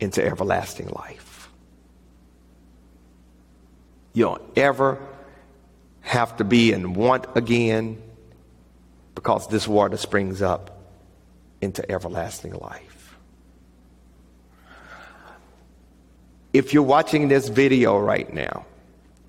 into 0.00 0.24
everlasting 0.24 0.88
life. 0.88 1.48
You 4.12 4.24
don't 4.24 4.58
ever 4.58 4.98
have 6.00 6.36
to 6.38 6.44
be 6.44 6.72
in 6.72 6.94
want 6.94 7.26
again 7.34 8.02
because 9.14 9.48
this 9.48 9.68
water 9.68 9.96
springs 9.96 10.42
up 10.42 10.80
into 11.60 11.88
everlasting 11.90 12.52
life. 12.54 13.16
If 16.52 16.72
you're 16.72 16.82
watching 16.82 17.28
this 17.28 17.48
video 17.48 17.98
right 17.98 18.32
now 18.32 18.64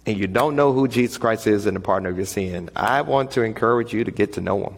and 0.06 0.18
you 0.18 0.28
don't 0.28 0.56
know 0.56 0.74
who 0.74 0.88
Jesus 0.88 1.18
Christ 1.18 1.48
is 1.48 1.66
and 1.66 1.76
the 1.76 1.82
partner 1.82 2.10
of 2.10 2.18
your 2.18 2.26
sin, 2.26 2.70
I 2.76 3.02
want 3.02 3.32
to 3.32 3.42
encourage 3.42 3.94
you 3.94 4.04
to 4.04 4.12
get 4.12 4.34
to 4.34 4.42
know 4.42 4.64
him. 4.64 4.76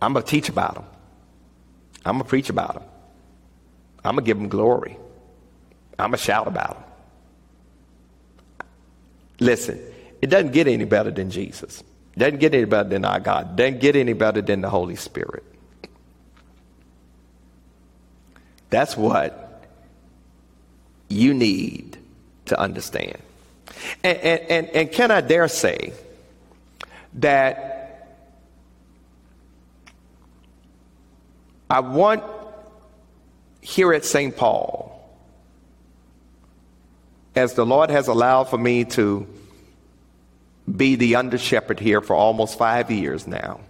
I'm 0.00 0.12
going 0.12 0.24
to 0.24 0.30
teach 0.30 0.48
about 0.48 0.76
him. 0.76 0.84
I'm 2.04 2.14
going 2.14 2.24
to 2.24 2.28
preach 2.28 2.50
about 2.50 2.76
him. 2.76 2.87
I'm 4.08 4.14
going 4.14 4.24
to 4.24 4.26
give 4.26 4.38
him 4.38 4.48
glory. 4.48 4.96
I'm 5.98 6.10
going 6.10 6.18
to 6.18 6.24
shout 6.24 6.46
about 6.46 6.76
him. 6.76 6.84
Listen, 9.40 9.78
it 10.22 10.28
doesn't 10.28 10.52
get 10.52 10.66
any 10.66 10.86
better 10.86 11.10
than 11.10 11.30
Jesus. 11.30 11.82
It 12.16 12.18
doesn't 12.18 12.38
get 12.38 12.54
any 12.54 12.64
better 12.64 12.88
than 12.88 13.04
our 13.04 13.20
God. 13.20 13.50
It 13.50 13.56
doesn't 13.56 13.80
get 13.80 13.96
any 13.96 14.14
better 14.14 14.40
than 14.40 14.62
the 14.62 14.70
Holy 14.70 14.96
Spirit. 14.96 15.44
That's 18.70 18.96
what 18.96 19.62
you 21.10 21.34
need 21.34 21.98
to 22.46 22.58
understand. 22.58 23.18
And, 24.02 24.16
and, 24.16 24.40
and, 24.50 24.68
and 24.68 24.90
can 24.90 25.10
I 25.10 25.20
dare 25.20 25.48
say 25.48 25.92
that 27.14 28.08
I 31.68 31.80
want 31.80 32.22
here 33.68 33.92
at 33.92 34.02
St. 34.02 34.34
Paul, 34.34 34.98
as 37.34 37.52
the 37.52 37.66
Lord 37.66 37.90
has 37.90 38.08
allowed 38.08 38.44
for 38.44 38.56
me 38.56 38.86
to 38.86 39.26
be 40.74 40.94
the 40.94 41.16
under 41.16 41.36
shepherd 41.36 41.78
here 41.78 42.00
for 42.00 42.16
almost 42.16 42.56
five 42.56 42.90
years 42.90 43.26
now, 43.26 43.60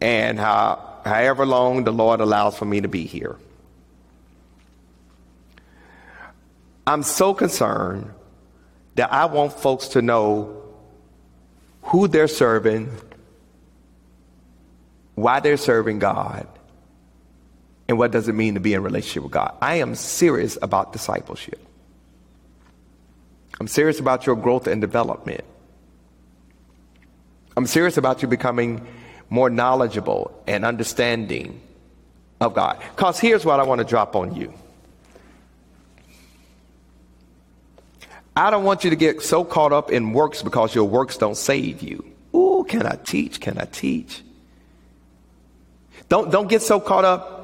and 0.00 0.36
how, 0.36 0.98
however 1.04 1.46
long 1.46 1.84
the 1.84 1.92
Lord 1.92 2.20
allows 2.20 2.58
for 2.58 2.64
me 2.64 2.80
to 2.80 2.88
be 2.88 3.04
here. 3.04 3.36
I'm 6.88 7.04
so 7.04 7.34
concerned 7.34 8.10
that 8.96 9.12
I 9.12 9.26
want 9.26 9.52
folks 9.52 9.88
to 9.88 10.02
know 10.02 10.60
who 11.82 12.08
they're 12.08 12.26
serving 12.26 12.90
why 15.14 15.38
they're 15.38 15.56
serving 15.56 15.98
God, 15.98 16.46
and 17.90 17.98
what 17.98 18.12
does 18.12 18.28
it 18.28 18.34
mean 18.34 18.54
to 18.54 18.60
be 18.60 18.72
in 18.72 18.84
relationship 18.84 19.24
with 19.24 19.32
God. 19.32 19.52
I 19.60 19.74
am 19.76 19.96
serious 19.96 20.56
about 20.62 20.92
discipleship. 20.92 21.58
I'm 23.58 23.66
serious 23.66 23.98
about 23.98 24.26
your 24.26 24.36
growth 24.36 24.68
and 24.68 24.80
development. 24.80 25.42
I'm 27.56 27.66
serious 27.66 27.96
about 27.96 28.22
you 28.22 28.28
becoming 28.28 28.86
more 29.28 29.50
knowledgeable 29.50 30.32
and 30.46 30.64
understanding 30.64 31.60
of 32.40 32.54
God. 32.54 32.80
Because 32.94 33.18
here's 33.18 33.44
what 33.44 33.58
I 33.58 33.64
want 33.64 33.80
to 33.80 33.84
drop 33.84 34.14
on 34.14 34.36
you. 34.36 34.54
I 38.36 38.52
don't 38.52 38.62
want 38.62 38.84
you 38.84 38.90
to 38.90 38.96
get 38.96 39.20
so 39.20 39.44
caught 39.44 39.72
up 39.72 39.90
in 39.90 40.12
works 40.12 40.44
because 40.44 40.76
your 40.76 40.84
works 40.84 41.16
don't 41.16 41.36
save 41.36 41.82
you. 41.82 42.04
Ooh, 42.36 42.64
can 42.68 42.86
I 42.86 42.94
teach? 43.04 43.40
Can 43.40 43.58
I 43.58 43.64
teach? 43.64 44.22
Don't, 46.08 46.30
don't 46.30 46.48
get 46.48 46.62
so 46.62 46.78
caught 46.78 47.04
up 47.04 47.39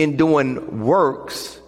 in 0.00 0.16
doing 0.16 0.80
works 0.80 1.58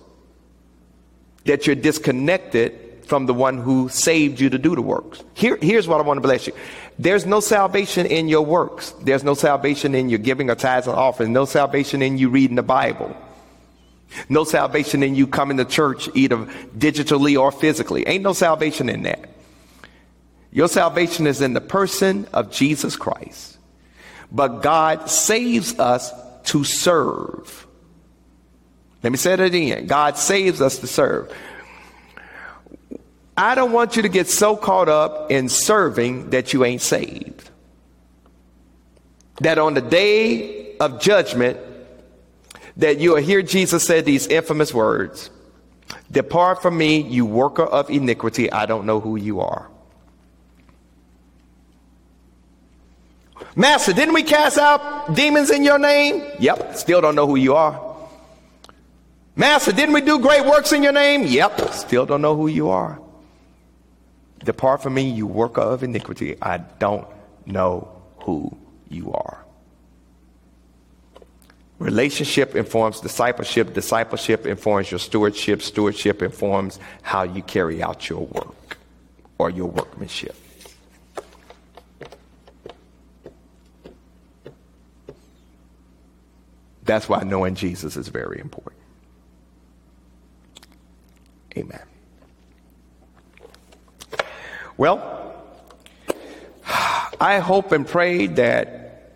that 1.45 1.67
you're 1.67 1.77
disconnected 1.77 3.05
from 3.05 3.27
the 3.27 3.35
one 3.35 3.59
who 3.59 3.89
saved 3.89 4.41
you 4.41 4.49
to 4.51 4.59
do 4.59 4.75
the 4.75 4.83
works. 4.83 5.23
Here, 5.35 5.59
here's 5.61 5.87
what 5.87 6.01
I 6.01 6.03
want 6.03 6.17
to 6.19 6.23
bless 6.23 6.47
you. 6.47 6.55
There's 6.99 7.27
no 7.27 7.41
salvation 7.41 8.07
in 8.07 8.29
your 8.29 8.43
works. 8.43 8.93
There's 9.03 9.25
no 9.25 9.35
salvation 9.35 9.95
in 9.95 10.09
your 10.09 10.19
giving 10.19 10.51
a 10.51 10.55
tithes 10.55 10.87
and 10.87 10.97
offerings. 10.97 11.31
No 11.31 11.45
salvation 11.45 12.01
in 12.01 12.17
you 12.17 12.29
reading 12.29 12.57
the 12.57 12.63
Bible. 12.63 13.17
No 14.29 14.45
salvation 14.45 15.03
in 15.03 15.15
you 15.15 15.27
coming 15.27 15.57
to 15.57 15.65
church 15.65 16.09
either 16.15 16.39
digitally 16.77 17.39
or 17.39 17.51
physically. 17.51 18.07
Ain't 18.07 18.23
no 18.23 18.35
salvation 18.35 18.89
in 18.89 19.03
that. 19.03 19.29
Your 20.53 20.69
salvation 20.69 21.27
is 21.27 21.41
in 21.41 21.55
the 21.55 21.63
person 21.63 22.27
of 22.33 22.51
Jesus 22.51 22.95
Christ. 22.95 23.59
But 24.31 24.63
God 24.63 25.11
saves 25.11 25.79
us 25.79 26.13
to 26.45 26.65
serve. 26.65 27.67
Let 29.03 29.11
me 29.11 29.19
say 29.19 29.35
that 29.35 29.45
again. 29.45 29.87
God 29.87 30.17
saves 30.17 30.61
us 30.61 30.79
to 30.79 30.87
serve. 30.87 31.33
I 33.37 33.55
don't 33.55 33.73
want 33.73 33.97
you 33.97 34.03
to 34.03 34.09
get 34.09 34.29
so 34.29 34.57
caught 34.57 34.89
up 34.89 35.31
in 35.31 35.49
serving 35.49 36.31
that 36.31 36.53
you 36.53 36.65
ain't 36.65 36.83
saved. 36.83 37.51
That 39.41 39.59
on 39.59 39.75
the 39.75 39.81
day 39.81 40.77
of 40.77 41.01
judgment, 41.01 41.59
that 42.77 42.99
you 42.99 43.15
will 43.15 43.23
hear 43.23 43.43
Jesus 43.43 43.85
say 43.85 44.01
these 44.01 44.27
infamous 44.27 44.73
words 44.73 45.31
Depart 46.11 46.63
from 46.63 46.77
me, 46.79 47.01
you 47.01 47.27
worker 47.27 47.65
of 47.65 47.91
iniquity. 47.91 48.51
I 48.53 48.67
don't 48.67 48.87
know 48.87 49.01
who 49.01 49.17
you 49.17 49.41
are. 49.41 49.69
Master, 53.57 53.93
didn't 53.93 54.15
we 54.15 54.23
cast 54.23 54.57
out 54.57 55.15
demons 55.15 55.51
in 55.51 55.65
your 55.65 55.79
name? 55.79 56.23
Yep, 56.39 56.77
still 56.77 57.01
don't 57.01 57.15
know 57.15 57.27
who 57.27 57.37
you 57.37 57.55
are. 57.55 57.92
Master, 59.35 59.73
didn't 59.73 59.95
we 59.95 60.03
do 60.03 60.19
great 60.19 60.45
works 60.45 60.73
in 60.73 60.83
your 60.83 60.93
name? 60.93 61.27
Yep, 61.27 61.73
still 61.73 62.05
don't 62.05 62.21
know 62.21 62.37
who 62.37 62.49
you 62.49 62.69
are. 62.69 63.01
Depart 64.45 64.83
from 64.83 64.95
me, 64.95 65.09
you 65.09 65.27
worker 65.27 65.61
of 65.61 65.83
iniquity. 65.83 66.37
I 66.43 66.59
don't 66.59 67.07
know 67.47 68.03
who 68.19 68.57
you 68.89 69.13
are. 69.13 69.45
Relationship 71.79 72.55
informs 72.55 73.01
discipleship. 73.01 73.73
Discipleship 73.73 74.47
informs 74.47 74.91
your 74.91 75.01
stewardship. 75.01 75.63
Stewardship 75.63 76.23
informs 76.23 76.79
how 77.03 77.23
you 77.23 77.43
carry 77.43 77.83
out 77.83 78.09
your 78.09 78.27
work 78.27 78.77
or 79.39 79.51
your 79.51 79.67
workmanship. 79.67 80.37
That's 86.85 87.09
why 87.09 87.23
knowing 87.23 87.55
Jesus 87.55 87.97
is 87.97 88.09
very 88.09 88.41
important. 88.41 88.82
Amen. 91.57 91.83
Well, 94.79 95.35
I 97.21 97.39
hope 97.41 97.73
and 97.73 97.87
pray 97.87 98.27
that 98.27 99.13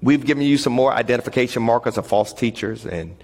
we've 0.00 0.24
given 0.24 0.44
you 0.44 0.56
some 0.56 0.72
more 0.72 0.92
identification 0.92 1.62
markers 1.62 1.98
of 1.98 2.06
false 2.06 2.32
teachers, 2.32 2.86
and 2.86 3.16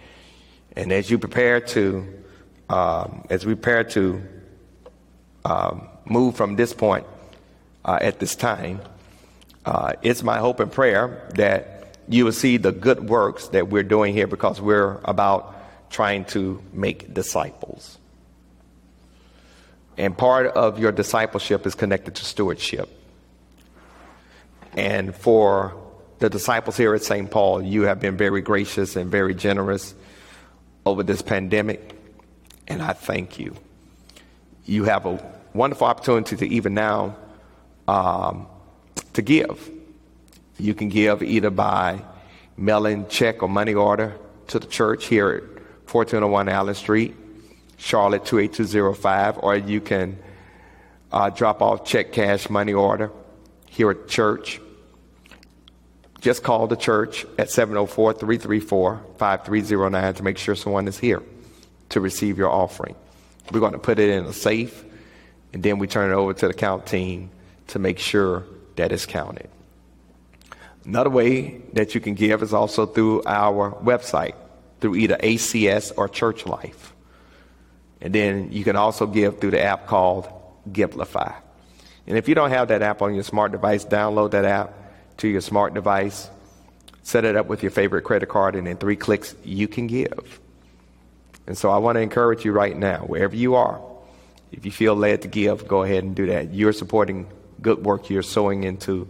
and 0.77 0.93
as 0.93 1.11
you 1.11 1.19
prepare 1.19 1.61
to, 1.61 2.23
um, 2.69 3.25
as 3.31 3.47
we 3.47 3.55
prepare 3.55 3.85
to 3.85 4.23
um, 5.45 5.89
move 6.05 6.37
from 6.37 6.57
this 6.57 6.75
point 6.75 7.07
uh, 7.85 7.99
at 8.01 8.19
this 8.19 8.37
time, 8.37 8.81
uh, 9.65 9.95
it's 10.03 10.23
my 10.23 10.39
hope 10.39 10.61
and 10.61 10.71
prayer 10.71 11.31
that 11.37 11.97
you 12.09 12.27
will 12.27 12.33
see 12.33 12.59
the 12.59 12.73
good 12.73 13.09
works 13.09 13.49
that 13.49 13.69
we're 13.69 13.83
doing 13.83 14.13
here 14.13 14.27
because 14.27 14.61
we're 14.61 15.01
about 15.05 15.55
trying 15.95 16.25
to 16.25 16.61
make 16.73 17.15
disciples. 17.15 17.99
And 19.97 20.19
part 20.19 20.47
of 20.49 20.81
your 20.81 20.91
discipleship 20.91 21.67
is 21.67 21.77
connected 21.77 22.17
to 22.17 22.25
stewardship. 22.25 22.89
And 24.77 25.15
for 25.15 25.77
the 26.19 26.29
disciples 26.29 26.77
here 26.77 26.95
at 26.95 27.05
St. 27.05 27.31
Paul, 27.31 27.63
you 27.63 27.83
have 27.83 28.01
been 28.01 28.17
very 28.17 28.43
gracious 28.43 28.97
and 28.97 29.09
very 29.09 29.37
generous 29.37 29.95
over 30.85 31.05
this 31.05 31.23
pandemic, 31.23 31.95
and 32.67 32.83
I 32.83 32.93
thank 32.93 33.39
you. 33.39 33.55
You 34.65 34.85
have 34.85 35.07
a 35.07 35.25
wonderful 35.53 35.87
opportunity 35.87 36.35
to 36.37 36.49
even 36.49 36.75
now 36.75 37.17
um, 37.87 38.49
to 39.13 39.23
give. 39.23 39.71
You 40.59 40.75
can 40.75 40.89
give 40.89 41.23
either 41.23 41.51
by 41.51 42.03
mailing 42.57 43.07
check 43.07 43.45
or 43.45 43.49
money 43.49 43.75
order 43.75 44.17
to 44.49 44.59
the 44.59 44.67
church 44.67 45.07
here 45.07 45.31
at 45.31 45.54
1401 45.87 46.49
Allen 46.49 46.75
Street, 46.75 47.15
Charlotte 47.77 48.25
28205, 48.25 49.39
or 49.39 49.57
you 49.57 49.81
can 49.81 50.19
uh, 51.13 51.31
drop 51.31 51.63
off 51.63 51.85
check, 51.85 52.13
cash, 52.13 52.51
money 52.51 52.73
order 52.73 53.11
here 53.69 53.91
at 53.91 54.09
church. 54.09 54.61
Just 56.21 56.43
call 56.43 56.67
the 56.67 56.77
church 56.77 57.27
at 57.39 57.51
704 57.51 58.15
334 58.15 59.01
5309 59.19 60.15
to 60.15 60.23
make 60.23 60.39
sure 60.39 60.55
someone 60.55 60.89
is 60.89 60.99
here 60.99 61.23
to 61.91 62.01
receive 62.01 62.39
your 62.39 62.51
offering. 62.51 62.97
We're 63.53 63.61
going 63.61 63.73
to 63.73 63.79
put 63.79 63.99
it 63.99 64.09
in 64.09 64.25
a 64.25 64.33
safe, 64.33 64.85
and 65.53 65.63
then 65.63 65.79
we 65.79 65.87
turn 65.87 66.11
it 66.11 66.15
over 66.15 66.33
to 66.33 66.49
the 66.49 66.55
count 66.55 66.87
team 66.87 67.31
to 67.69 67.79
make 67.79 67.99
sure 67.99 68.45
that 68.77 68.91
it's 68.91 69.07
counted. 69.07 69.49
Another 70.85 71.11
way 71.11 71.61
that 71.73 71.95
you 71.95 72.01
can 72.01 72.15
give 72.15 72.43
is 72.43 72.53
also 72.53 72.87
through 72.87 73.23
our 73.27 73.73
website, 73.73 74.35
through 74.85 74.97
either 74.97 75.17
ACS 75.17 75.93
or 75.97 76.11
Church 76.11 76.45
Life. 76.45 76.93
And 78.03 78.15
then 78.15 78.53
you 78.53 78.65
can 78.65 78.77
also 78.77 79.07
give 79.07 79.41
through 79.41 79.53
the 79.53 79.63
app 79.63 79.87
called 79.87 80.29
Givelify. 80.71 81.35
And 82.07 82.19
if 82.19 82.29
you 82.29 82.35
don't 82.35 82.51
have 82.51 82.69
that 82.69 82.83
app 82.83 83.01
on 83.01 83.15
your 83.15 83.25
smart 83.25 83.51
device, 83.51 83.87
download 83.87 84.33
that 84.33 84.45
app 84.45 84.75
to 85.17 85.29
your 85.29 85.41
smart 85.41 85.73
device, 85.73 86.29
set 87.03 87.25
it 87.25 87.35
up 87.35 87.47
with 87.47 87.63
your 87.63 87.71
favorite 87.71 88.03
credit 88.03 88.29
card, 88.29 88.57
and 88.57 88.69
in 88.69 88.77
three 88.77 88.97
clicks, 88.97 89.35
you 89.43 89.69
can 89.69 89.87
give. 89.87 90.39
And 91.47 91.57
so 91.57 91.71
I 91.71 91.79
want 91.79 91.97
to 91.97 92.03
encourage 92.03 92.45
you 92.45 92.53
right 92.53 92.77
now, 92.77 93.07
wherever 93.07 93.35
you 93.35 93.55
are, 93.55 93.81
if 94.53 94.67
you 94.67 94.71
feel 94.71 94.95
led 94.95 95.23
to 95.23 95.29
give, 95.29 95.67
go 95.67 95.83
ahead 95.83 96.05
and 96.05 96.15
do 96.15 96.27
that. 96.27 96.53
You're 96.53 96.75
supporting 96.75 97.27
good 97.63 97.87
work, 97.87 98.11
you're 98.11 98.23
sowing 98.23 98.65
into 98.65 99.09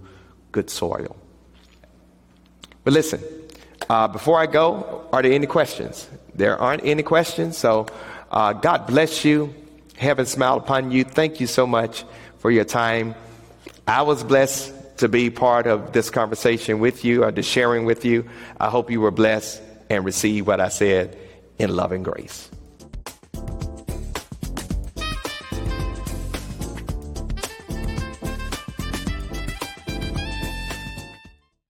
good 0.53 0.71
soil. 0.71 1.17
But 2.85 2.93
listen, 2.93 3.21
uh, 3.89 4.09
before 4.09 4.39
I 4.39 4.47
go, 4.47 5.07
are 5.13 5.23
there 5.23 5.33
any 5.33 5.47
questions? 5.47 6.09
There 6.35 6.59
aren't 6.59 6.85
any 6.85 7.03
questions, 7.03 7.57
so 7.57 7.87
uh, 8.31 8.53
God 8.53 8.87
bless 8.87 9.25
you. 9.25 9.55
Heaven 9.97 10.27
smile 10.27 10.57
upon 10.57 10.91
you. 10.91 11.05
Thank 11.05 11.41
you 11.41 11.47
so 11.47 11.67
much 11.67 12.05
for 12.39 12.51
your 12.51 12.65
time. 12.65 13.15
I 13.87 14.03
was 14.03 14.25
blessed 14.25 14.99
to 14.99 15.09
be 15.09 15.31
part 15.31 15.67
of 15.67 15.93
this 15.93 16.11
conversation 16.11 16.79
with 16.79 17.05
you, 17.05 17.25
or 17.25 17.33
the 17.33 17.43
sharing 17.43 17.85
with 17.85 18.05
you. 18.05 18.29
I 18.61 18.71
hope 18.71 18.91
you 18.91 19.01
were 19.01 19.11
blessed 19.11 19.61
and 19.91 20.05
received 20.05 20.47
what 20.47 20.61
I 20.61 20.69
said 20.69 21.17
in 21.59 21.75
love 21.75 21.93
and 21.93 22.05
grace. 22.05 22.51